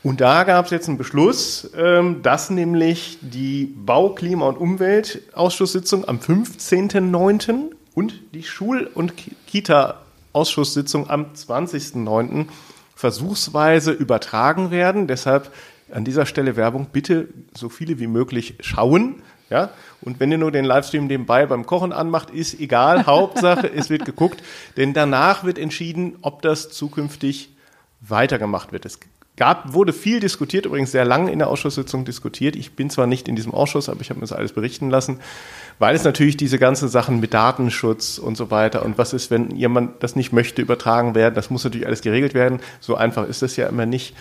[0.07, 6.07] Und da gab es jetzt einen Beschluss, ähm, dass nämlich die Bau-, Klima- und Umweltausschusssitzung
[6.07, 7.73] am 15.09.
[7.92, 9.14] und die Schul- und
[9.49, 12.47] Kita-Ausschusssitzung am 20.09
[12.95, 15.09] versuchsweise übertragen werden.
[15.09, 15.51] Deshalb
[15.90, 19.25] an dieser Stelle Werbung, bitte so viele wie möglich schauen.
[19.51, 19.71] Ja,
[20.03, 23.07] und wenn ihr nur den Livestream nebenbei beim Kochen anmacht, ist egal.
[23.07, 24.40] Hauptsache, es wird geguckt,
[24.77, 27.57] denn danach wird entschieden, ob das zukünftig
[28.01, 28.87] weitergemacht wird.
[28.87, 29.01] Es
[29.37, 32.57] gab, wurde viel diskutiert, übrigens sehr lange in der Ausschusssitzung diskutiert.
[32.57, 35.20] Ich bin zwar nicht in diesem Ausschuss, aber ich habe mir das alles berichten lassen,
[35.79, 39.55] weil es natürlich diese ganzen Sachen mit Datenschutz und so weiter und was ist, wenn
[39.55, 42.61] jemand das nicht möchte, übertragen werden, das muss natürlich alles geregelt werden.
[42.81, 44.14] So einfach ist das ja immer nicht.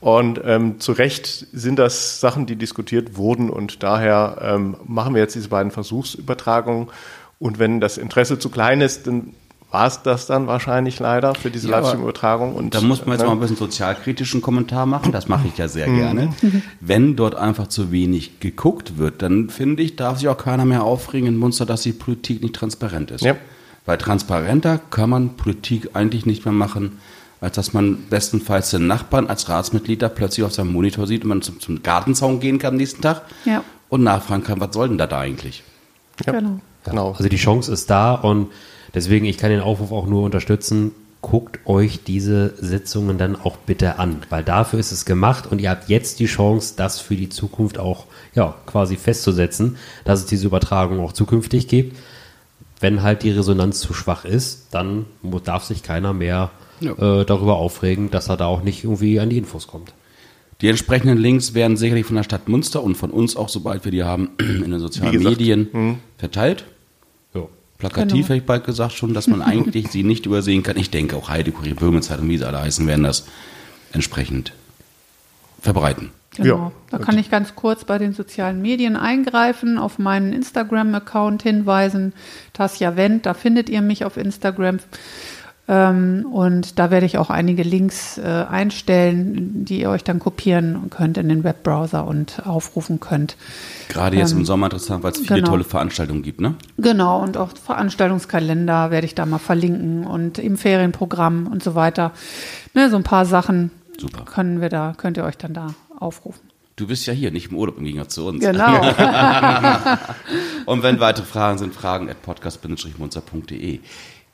[0.00, 5.20] Und ähm, zu Recht sind das Sachen, die diskutiert wurden und daher ähm, machen wir
[5.20, 6.88] jetzt diese beiden Versuchsübertragungen.
[7.38, 9.34] Und wenn das Interesse zu klein ist, dann
[9.70, 12.54] war es das dann wahrscheinlich leider für diese ja, Livestream-Übertragung.
[12.54, 13.26] Und da muss man jetzt ne?
[13.26, 15.12] mal ein bisschen sozialkritischen Kommentar machen.
[15.12, 16.32] Das mache ich ja sehr gerne.
[16.42, 16.62] Mhm.
[16.80, 20.82] Wenn dort einfach zu wenig geguckt wird, dann finde ich, darf sich auch keiner mehr
[20.82, 23.22] aufregen in Munster, dass die Politik nicht transparent ist.
[23.22, 23.36] Ja.
[23.86, 26.98] Weil transparenter kann man Politik eigentlich nicht mehr machen,
[27.40, 31.28] als dass man bestenfalls den Nachbarn als Ratsmitglied da plötzlich auf seinem Monitor sieht und
[31.28, 33.62] man zum, zum Gartenzaun gehen kann am nächsten Tag ja.
[33.88, 35.62] und nachfragen kann, was soll denn da, da eigentlich?
[36.26, 36.32] Ja.
[36.32, 36.60] Genau.
[36.84, 37.12] genau.
[37.12, 38.48] Also die Chance ist da und
[38.94, 40.92] Deswegen, ich kann den Aufruf auch nur unterstützen.
[41.22, 45.68] Guckt euch diese Sitzungen dann auch bitte an, weil dafür ist es gemacht und ihr
[45.68, 50.46] habt jetzt die Chance, das für die Zukunft auch ja, quasi festzusetzen, dass es diese
[50.46, 51.96] Übertragung auch zukünftig gibt.
[52.80, 55.04] Wenn halt die Resonanz zu schwach ist, dann
[55.44, 56.50] darf sich keiner mehr
[56.80, 56.92] ja.
[56.92, 59.92] äh, darüber aufregen, dass er da auch nicht irgendwie an die Infos kommt.
[60.62, 63.92] Die entsprechenden Links werden sicherlich von der Stadt Münster und von uns auch, sobald wir
[63.92, 66.64] die haben, in den sozialen gesagt, Medien verteilt.
[67.80, 68.24] Plakativ Genau.
[68.24, 70.76] hätte ich bald gesagt schon, dass man eigentlich sie nicht übersehen kann.
[70.76, 73.26] Ich denke auch Heide, Kurier, Böhmenzeit und wie sie alle heißen, werden das
[73.92, 74.52] entsprechend
[75.60, 76.10] verbreiten.
[76.36, 76.56] Genau.
[76.56, 76.72] Ja.
[76.90, 82.12] Da kann ich ganz kurz bei den sozialen Medien eingreifen, auf meinen Instagram-Account hinweisen.
[82.52, 84.78] Tasja Wendt, da findet ihr mich auf Instagram.
[85.68, 90.90] Ähm, und da werde ich auch einige Links äh, einstellen, die ihr euch dann kopieren
[90.90, 93.36] könnt in den Webbrowser und aufrufen könnt.
[93.88, 95.50] Gerade jetzt Ähm, im Sommer interessant, weil es viele genau.
[95.50, 96.54] tolle Veranstaltungen gibt, ne?
[96.78, 102.12] Genau, und auch Veranstaltungskalender werde ich da mal verlinken und im Ferienprogramm und so weiter.
[102.74, 104.24] Ne, so ein paar Sachen Super.
[104.24, 106.50] können wir da, könnt ihr euch dann da aufrufen.
[106.76, 108.40] Du bist ja hier, nicht im Urlaub im Gegensatz zu uns.
[108.40, 108.80] Genau.
[110.64, 113.80] Und wenn weitere Fragen sind, fragen at podcast-munzer.de.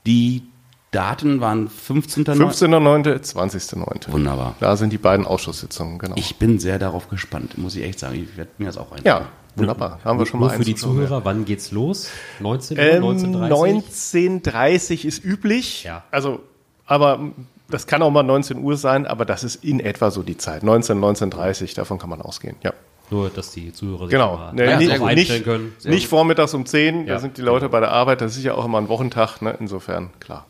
[0.06, 0.42] Die
[0.92, 2.24] Daten waren 15.
[2.24, 4.12] 15.09., 20.09.
[4.12, 4.54] Wunderbar.
[4.60, 6.14] Da sind die beiden Ausschusssitzungen, genau.
[6.16, 8.14] Ich bin sehr darauf gespannt, muss ich echt sagen.
[8.14, 9.02] Ich werde mir das auch ein.
[9.04, 9.98] ja, wunderbar.
[10.02, 10.96] Da haben wir schon mal Nur für die genommen.
[11.06, 12.08] Zuhörer, wann geht's los?
[12.40, 15.84] 19 Uhr, Ähm, 19.30 19.30 ist üblich.
[15.84, 16.04] Ja.
[16.10, 16.40] Also,
[16.86, 17.20] aber
[17.68, 20.62] das kann auch mal 19 Uhr sein, aber das ist in etwa so die Zeit.
[20.62, 22.56] 19, 19.30 davon kann man ausgehen.
[22.62, 22.72] Ja.
[23.10, 24.36] Nur, dass die Zuhörer sich Genau.
[24.36, 25.08] mal Ne, Ja, nicht, sehr gut.
[25.08, 25.72] einstellen nicht, können.
[25.84, 27.14] nicht vormittags um 10, Ja.
[27.14, 29.56] da sind die Leute bei der Arbeit, das ist ja auch immer ein Wochentag, ne?
[29.60, 30.46] insofern klar.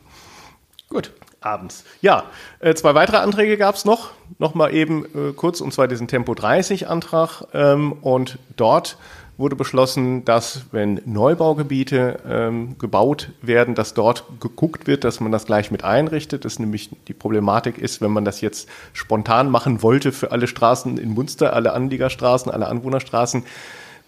[0.88, 1.84] Gut, abends.
[2.00, 2.24] Ja,
[2.60, 6.34] äh, zwei weitere Anträge gab es noch, nochmal eben äh, kurz, und zwar diesen Tempo
[6.34, 8.96] 30 Antrag ähm, und dort
[9.38, 15.44] wurde beschlossen, dass wenn Neubaugebiete ähm, gebaut werden, dass dort geguckt wird, dass man das
[15.44, 16.44] gleich mit einrichtet.
[16.44, 20.96] Das nämlich die Problematik ist, wenn man das jetzt spontan machen wollte für alle Straßen
[20.96, 23.44] in Munster, alle Anliegerstraßen, alle Anwohnerstraßen,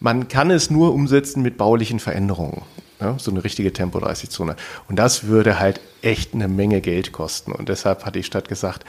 [0.00, 2.62] man kann es nur umsetzen mit baulichen Veränderungen.
[3.00, 4.56] Ja, so eine richtige Tempo-30-Zone.
[4.88, 7.52] Und das würde halt echt eine Menge Geld kosten.
[7.52, 8.84] Und deshalb hat die Stadt gesagt,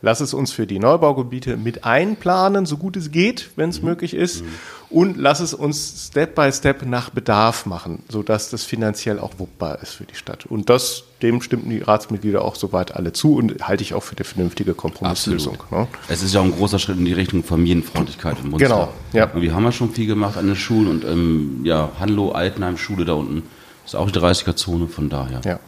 [0.00, 4.14] lass es uns für die Neubaugebiete mit einplanen, so gut es geht, wenn es möglich
[4.14, 4.44] ist.
[4.90, 9.82] Und lass es uns Step by Step nach Bedarf machen, sodass das finanziell auch wuppbar
[9.82, 10.46] ist für die Stadt.
[10.46, 14.16] Und das, dem stimmten die Ratsmitglieder auch soweit alle zu und halte ich auch für
[14.16, 15.58] eine vernünftige Kompromisslösung.
[15.70, 15.88] Ne?
[16.08, 18.68] Es ist ja auch ein großer Schritt in die Richtung Familienfreundlichkeit in Munster.
[18.68, 19.30] Genau, ja.
[19.32, 22.76] Und wir haben ja schon viel gemacht an den Schulen und ähm, ja, Hanlo, Altenheim,
[22.76, 23.42] Schule da unten
[23.84, 25.40] ist auch die 30er-Zone, von daher.
[25.44, 25.60] Ja.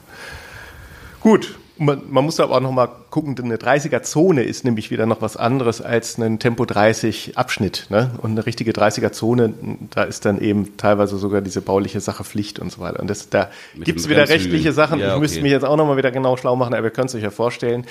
[1.26, 1.58] Gut.
[1.76, 5.22] Man, man muss aber auch noch mal gucken, denn eine 30er-Zone ist nämlich wieder noch
[5.22, 7.88] was anderes als ein Tempo 30 Abschnitt.
[7.90, 8.12] Ne?
[8.22, 9.52] Und eine richtige 30er-Zone,
[9.90, 13.00] da ist dann eben teilweise sogar diese bauliche Sache Pflicht und so weiter.
[13.00, 15.00] Und das, da gibt es wieder rechtliche Sachen.
[15.00, 15.42] Ja, ich müsste okay.
[15.42, 17.30] mich jetzt auch noch mal wieder genau schlau machen, aber ihr könnt es euch ja
[17.30, 17.84] vorstellen.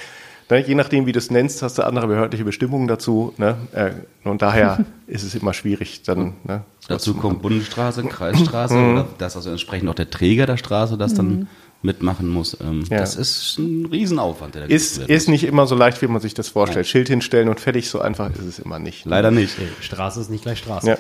[0.50, 0.66] Ne?
[0.66, 3.34] Je nachdem, wie du es nennst, hast du andere behördliche Bestimmungen dazu.
[3.38, 3.58] Ne?
[3.74, 3.92] Äh,
[4.24, 9.50] Und daher ist es immer schwierig, dann ne, Dazu kommt Bundesstraße, Kreisstraße oder das also
[9.50, 11.48] entsprechend auch der Träger der Straße das dann
[11.82, 12.58] mitmachen muss.
[12.62, 12.98] Ähm, Ja.
[13.00, 15.10] Das ist ein Riesenaufwand, der da Ist, wird.
[15.10, 16.88] ist nicht immer so leicht, wie man sich das vorstellt.
[16.88, 19.06] Schild hinstellen und fertig, so einfach ist es immer nicht.
[19.06, 19.58] Leider nicht.
[19.60, 20.88] Nee, Straße ist nicht gleich Straße.
[20.90, 20.98] Ja.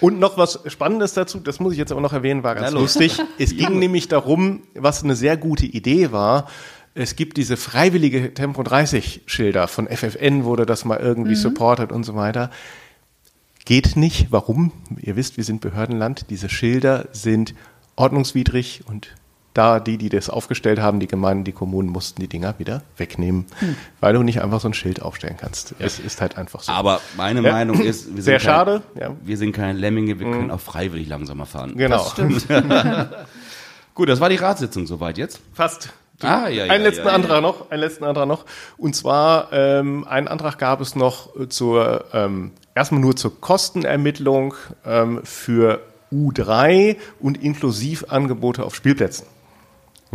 [0.00, 3.18] Und noch was Spannendes dazu, das muss ich jetzt aber noch erwähnen, war ganz lustig.
[3.38, 6.48] Es ging nämlich darum, was eine sehr gute Idee war.
[6.94, 12.04] Es gibt diese freiwillige Tempo 30 Schilder von FFN, wurde das mal irgendwie supported und
[12.04, 12.50] so weiter.
[13.66, 14.28] Geht nicht.
[14.30, 14.72] Warum?
[15.02, 16.26] Ihr wisst, wir sind Behördenland.
[16.30, 17.54] Diese Schilder sind
[17.96, 19.08] ordnungswidrig und
[19.56, 23.46] da die, die das aufgestellt haben, die Gemeinden, die Kommunen mussten die Dinger wieder wegnehmen,
[24.00, 25.74] weil du nicht einfach so ein Schild aufstellen kannst.
[25.78, 26.72] Es ist halt einfach so.
[26.72, 27.52] Aber meine Ja.
[27.52, 29.10] Meinung ist, wir sind, Sehr kein, schade, ja.
[29.10, 29.16] Mhm.
[29.24, 31.74] wir sind keine Lemminge, wir können auch freiwillig langsamer fahren.
[31.76, 32.04] genau.
[33.94, 35.40] Gut, das war die Ratssitzung soweit jetzt.
[35.54, 35.90] Fast.
[36.20, 37.14] Ah, ja, ja, einen letzten ja, ja.
[37.14, 38.44] Antrag noch, einen letzten Antrag noch.
[38.78, 45.20] Und zwar ähm, einen Antrag gab es noch zur ähm, erstmal nur zur Kostenermittlung ähm,
[45.24, 45.80] für
[46.12, 49.26] U3 und Inklusivangebote auf Spielplätzen.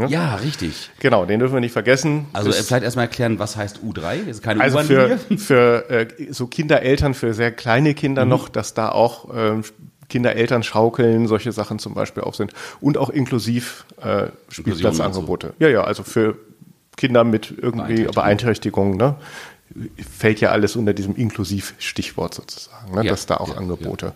[0.08, 0.89] Ja, richtig.
[0.99, 2.25] Genau, den dürfen wir nicht vergessen.
[2.34, 4.19] Also Das- äh, vielleicht erstmal erklären, was heißt U3?
[4.25, 8.30] Das ist keine also für, für äh, so Kindereltern, für sehr kleine Kinder Mhm.
[8.30, 9.63] noch, dass da auch ähm,
[10.10, 12.54] Kindereltern schaukeln, solche Sachen zum Beispiel auch sind.
[12.80, 15.54] Und auch inklusiv äh, Spielplatzangebote.
[15.60, 16.38] Ja, ja, also für
[16.97, 18.97] Kinder mit irgendwie Beeinträchtigung.
[18.97, 19.15] Beeinträchtigungen, ne?
[20.17, 23.06] Fällt ja alles unter diesem Inklusiv-Stichwort sozusagen, ne?
[23.06, 24.13] Ja, dass da auch ja, Angebote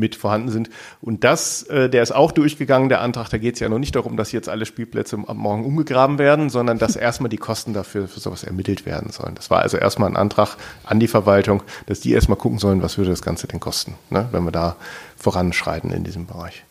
[0.00, 0.70] mit vorhanden sind.
[1.00, 3.94] Und das, äh, der ist auch durchgegangen, der Antrag, da geht es ja noch nicht
[3.94, 8.08] darum, dass jetzt alle Spielplätze am Morgen umgegraben werden, sondern dass erstmal die Kosten dafür
[8.08, 9.36] für sowas ermittelt werden sollen.
[9.36, 12.98] Das war also erstmal ein Antrag an die Verwaltung, dass die erstmal gucken sollen, was
[12.98, 14.76] würde das Ganze denn kosten, ne, wenn wir da
[15.16, 16.64] voranschreiten in diesem Bereich.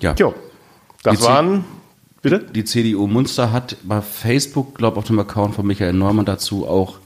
[0.00, 0.14] Ja.
[0.18, 0.34] Jo,
[1.02, 1.64] das Jetzt- waren,
[2.22, 2.40] bitte?
[2.40, 6.66] Die CDU Munster hat bei Facebook, glaube ich, auf dem Account von Michael Neumann dazu
[6.66, 6.98] auch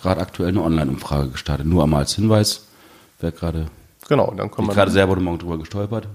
[0.00, 1.66] gerade aktuell eine Online-Umfrage gestartet.
[1.66, 2.66] Nur einmal als Hinweis,
[3.20, 3.66] wer gerade,
[4.08, 6.08] Genau, dann ich wir gerade selber heute Morgen drüber gestolpert.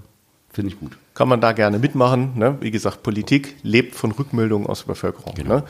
[0.52, 0.98] Finde ich gut.
[1.14, 2.32] Kann man da gerne mitmachen.
[2.36, 2.58] Ne?
[2.60, 5.34] Wie gesagt, Politik lebt von Rückmeldungen aus der Bevölkerung.
[5.34, 5.56] Genau.
[5.56, 5.64] Ne?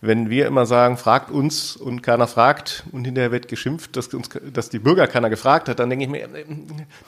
[0.00, 4.28] Wenn wir immer sagen, fragt uns und keiner fragt und hinterher wird geschimpft, dass, uns,
[4.52, 6.44] dass die Bürger keiner gefragt hat, dann denke ich mir, äh,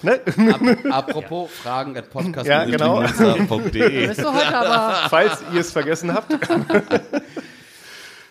[0.03, 0.21] ne?
[0.91, 3.01] Ap apropos Fragen at podcast Ja, genau.
[3.01, 6.33] Bist du heute aber falls ihr es vergessen habt.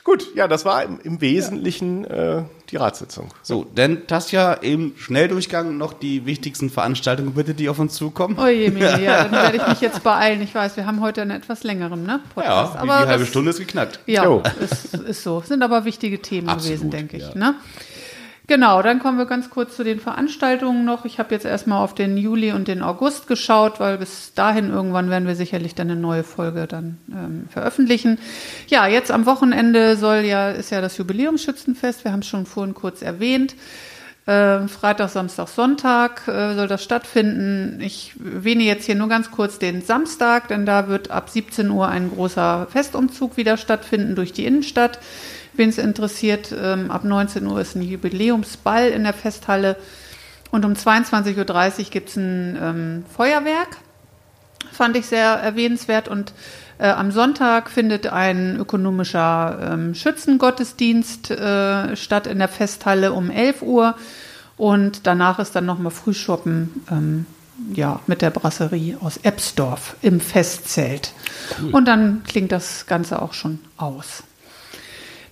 [0.10, 2.42] Gut, ja, das war im, im Wesentlichen äh,
[2.72, 3.30] die Ratssitzung.
[3.44, 8.36] So, denn Tasja, im Schnelldurchgang noch die wichtigsten Veranstaltungen bitte, die auf uns zukommen.
[8.40, 10.42] Oh je, ja, dann werde ich mich jetzt beeilen.
[10.42, 12.76] Ich weiß, wir haben heute einen etwas längeren ne, Ja, Podcast.
[12.82, 14.00] die, die halbe das- Stunde ist geknackt.
[14.08, 15.44] Ja, ist, ist so.
[15.46, 17.30] Sind aber wichtige Themen Absolut, gewesen, denke ich.
[17.30, 17.36] ja.
[17.36, 17.54] Ne?
[18.50, 21.06] Genau, dann kommen wir ganz kurz zu den Veranstaltungen noch.
[21.06, 25.12] Ich habe jetzt erstmal auf den Juli und den August geschaut, weil bis dahin irgendwann
[25.12, 28.18] werden wir sicherlich dann eine neue Folge dann ähm, veröffentlichen.
[28.66, 32.04] Ja, jetzt am Wochenende soll ja, ist ja das Jubiläumsschützenfest.
[32.04, 33.54] Wir haben es schon vorhin kurz erwähnt.
[34.26, 37.80] Ähm, Freitag, Samstag, Sonntag äh, soll das stattfinden.
[37.82, 41.88] Ich erwähne jetzt hier nur ganz kurz den Samstag, denn da wird ab 17 Uhr
[41.88, 44.98] ein großer Festumzug wieder stattfinden durch die Innenstadt.
[45.60, 49.76] Wen es interessiert, ähm, ab 19 Uhr ist ein Jubiläumsball in der Festhalle
[50.52, 53.78] und um 22.30 Uhr gibt es ein ähm, Feuerwerk
[54.72, 56.08] fand ich sehr erwähnenswert.
[56.08, 56.34] Und
[56.78, 63.62] äh, am Sonntag findet ein ökonomischer ähm, Schützengottesdienst äh, statt in der Festhalle um 11
[63.62, 63.96] Uhr.
[64.58, 67.26] Und danach ist dann nochmal Frühschoppen ähm,
[67.74, 71.12] ja, mit der Brasserie aus Ebsdorf im Festzelt.
[71.74, 74.24] Und dann klingt das Ganze auch schon aus.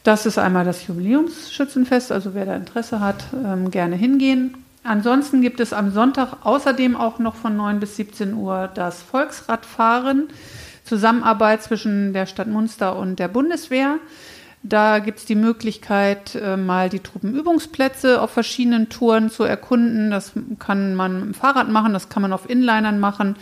[0.08, 4.56] Das ist einmal das Jubiläumsschützenfest, also wer da Interesse hat, ähm, gerne hingehen.
[4.86, 10.30] Ansonsten gibt es am Sonntag außerdem auch noch von 9 bis 17 Uhr das Volksradfahren,
[10.86, 13.98] Zusammenarbeit zwischen der Stadt Munster und der Bundeswehr.
[14.64, 20.10] Da gibt es die Möglichkeit, äh, mal die Truppenübungsplätze auf verschiedenen Touren zu erkunden.
[20.10, 23.36] Das kann man dem Fahrrad machen, das kann man auf Inlinern machen.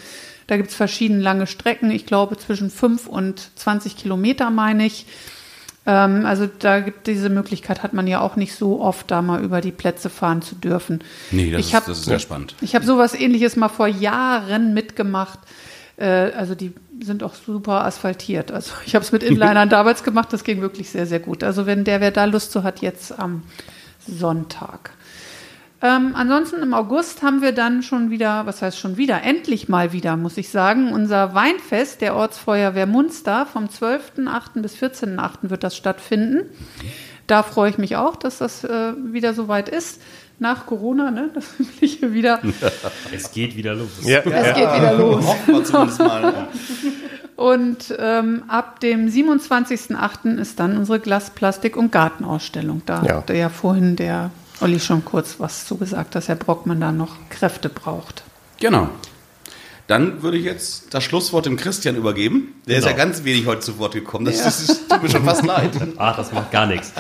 [0.48, 5.06] Da gibt es verschiedene lange Strecken, ich glaube zwischen 5 und 20 Kilometer, meine ich.
[5.88, 9.44] Ähm, also da gibt diese Möglichkeit, hat man ja auch nicht so oft, da mal
[9.44, 11.04] über die Plätze fahren zu dürfen.
[11.32, 12.56] Nee, das, Ich ist, hab- das ist sehr spannend.
[12.62, 15.40] Ich habe sowas ähnliches mal vor Jahren mitgemacht.
[15.98, 18.52] Äh, also die sind auch super asphaltiert.
[18.52, 21.44] Also ich habe es mit Inlinern damals gemacht, das ging wirklich sehr, sehr gut.
[21.44, 23.44] Also wenn der, wer da Lust zu hat, jetzt am
[24.08, 24.92] Sonntag.
[25.82, 29.92] Ähm, ansonsten im August haben wir dann schon wieder, was heißt schon wieder, endlich mal
[29.92, 33.46] wieder, muss ich sagen, unser Weinfest der Ortsfeuerwehr Munster.
[33.46, 34.62] Vom 12.8.
[34.62, 35.32] bis 14.8.
[35.50, 36.50] wird das stattfinden.
[37.28, 40.02] Da freue ich mich auch, dass das äh, wieder soweit ist.
[40.40, 41.30] Nach Corona, ne?
[41.34, 42.40] Das will ich hier wieder.
[43.14, 43.90] Es geht wieder los.
[44.04, 45.26] Ja, Es geht wieder los.
[45.26, 46.48] Hoffen wir zumindest mal.
[47.36, 50.38] Und ähm, ab dem 27.8.
[50.38, 52.82] ist dann unsere Glas-, Plastik- und Gartenausstellung.
[52.86, 53.18] Da Ja.
[53.18, 57.70] hatte ja vorhin der Olli schon kurz was zugesagt, dass Herr Brockmann da noch Kräfte
[57.70, 58.24] braucht.
[58.60, 58.90] Genau.
[59.88, 62.56] Dann würde ich jetzt das Schlusswort dem Christian übergeben.
[62.68, 63.04] Der ist ja Genau.
[63.06, 64.26] ganz wenig heute zu Wort gekommen.
[64.26, 65.72] Das, das, ist- tut mir schon fast leid.
[65.98, 66.92] Ach, das macht gar nichts.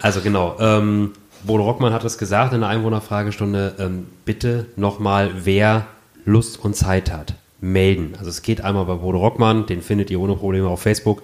[0.00, 1.12] Also genau, ähm,
[1.44, 5.86] Bodo Rockmann hat es gesagt in der Einwohnerfragestunde, ähm, bitte nochmal, wer
[6.24, 8.14] Lust und Zeit hat, melden.
[8.18, 11.22] Also es geht einmal bei Bodo Rockmann, den findet ihr ohne Probleme auf Facebook,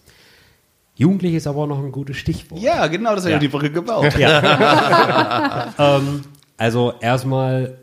[0.95, 2.61] Jugendlich ist aber auch noch ein gutes Stichwort.
[2.61, 3.39] Ja, genau, das hat ja Ja.
[3.41, 4.13] die Brücke gebaut.
[5.79, 6.23] Ähm,
[6.59, 7.79] also erstmal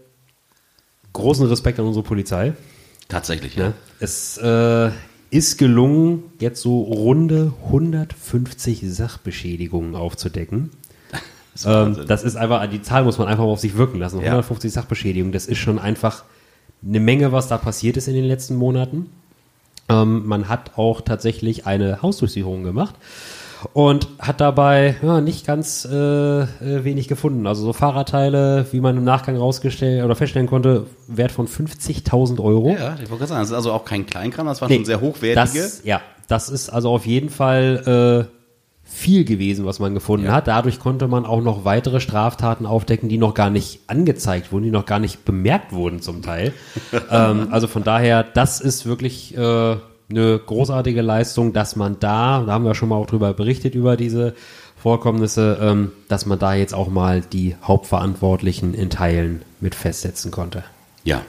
[1.14, 2.54] großen Respekt an unsere Polizei.
[3.08, 3.70] Tatsächlich, ja.
[3.70, 3.74] Ne?
[4.00, 4.92] Es äh,
[5.32, 10.70] ist gelungen, jetzt so runde 150 Sachbeschädigungen aufzudecken.
[11.54, 14.00] Das ist Ähm, das ist einfach, die Zahl muss man einfach mal auf sich wirken
[14.00, 14.20] lassen.
[14.20, 14.28] Ja.
[14.28, 16.24] 150 Sachbeschädigungen, das ist schon einfach
[16.86, 19.10] eine Menge, was da passiert ist in den letzten Monaten.
[19.90, 22.96] Ähm, man hat auch tatsächlich eine Hausdurchsuchung gemacht
[23.72, 26.48] und hat dabei ja, nicht ganz äh, äh,
[26.84, 27.48] wenig gefunden.
[27.48, 32.72] Also so Fahrradteile, wie man im Nachgang rausgestellt oder feststellen konnte, Wert von 50.000 Euro.
[32.72, 34.86] ja, ich wollte gerade sagen, das ist also auch kein Kleinkram, das waren Nee, schon
[34.86, 35.36] sehr hochwertige.
[35.62, 38.43] Das, ja, das ist also auf jeden Fall äh,
[38.86, 40.34] viel gewesen, was man gefunden Ja.
[40.34, 40.48] hat.
[40.48, 44.72] Dadurch konnte man auch noch weitere Straftaten aufdecken, die noch gar nicht angezeigt wurden, die
[44.72, 46.54] noch gar nicht bemerkt wurden zum Teil.
[47.12, 49.40] ähm, also von daher, das ist wirklich äh,
[50.10, 53.98] eine großartige Leistung, dass man da, da haben wir schon mal auch drüber berichtet, über
[53.98, 54.36] diese
[54.78, 60.64] Vorkommnisse, ähm, dass man da jetzt auch mal die Hauptverantwortlichen in Teilen mit festsetzen konnte.
[61.06, 61.22] Ja.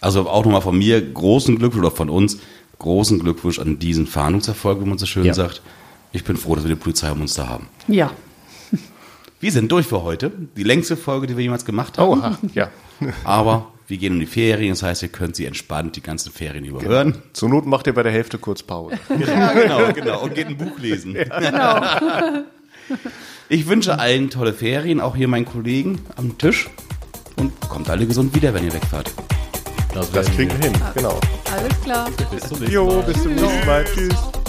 [0.00, 2.38] Also auch nochmal von mir großen Glückwunsch oder von uns
[2.78, 5.32] großen Glückwunsch an diesen Fahndungserfolg, wie man so schön Ja.
[5.34, 5.62] sagt.
[6.14, 7.66] Ich bin froh, dass wir die Polizei um uns da haben.
[7.88, 8.12] Ja.
[9.40, 10.30] Wir sind durch für heute.
[10.56, 12.20] Die längste Folge, die wir jemals gemacht haben.
[12.20, 12.70] Oha, ja.
[13.24, 14.70] Aber wir gehen in die Ferien.
[14.70, 17.18] Das heißt, ihr könnt sie entspannt die ganzen Ferien überhören.
[17.34, 18.96] Zur Not macht ihr bei der Hälfte kurz Pause.
[19.18, 20.22] Ja, genau, genau.
[20.22, 21.12] Und geht ein Buch lesen.
[21.14, 21.80] Genau.
[23.50, 26.70] Ich wünsche allen tolle Ferien, auch hier meinen Kollegen am Tisch.
[27.36, 29.12] Und kommt alle gesund wieder, wenn ihr wegfahrt.
[30.12, 31.18] Das kriegen wir hin, genau.
[31.52, 32.08] Alles klar.
[32.30, 33.02] Bis zum nächsten Jo, Mal.
[33.02, 33.84] bis zum nächsten Mal.
[33.84, 34.43] Tschüss.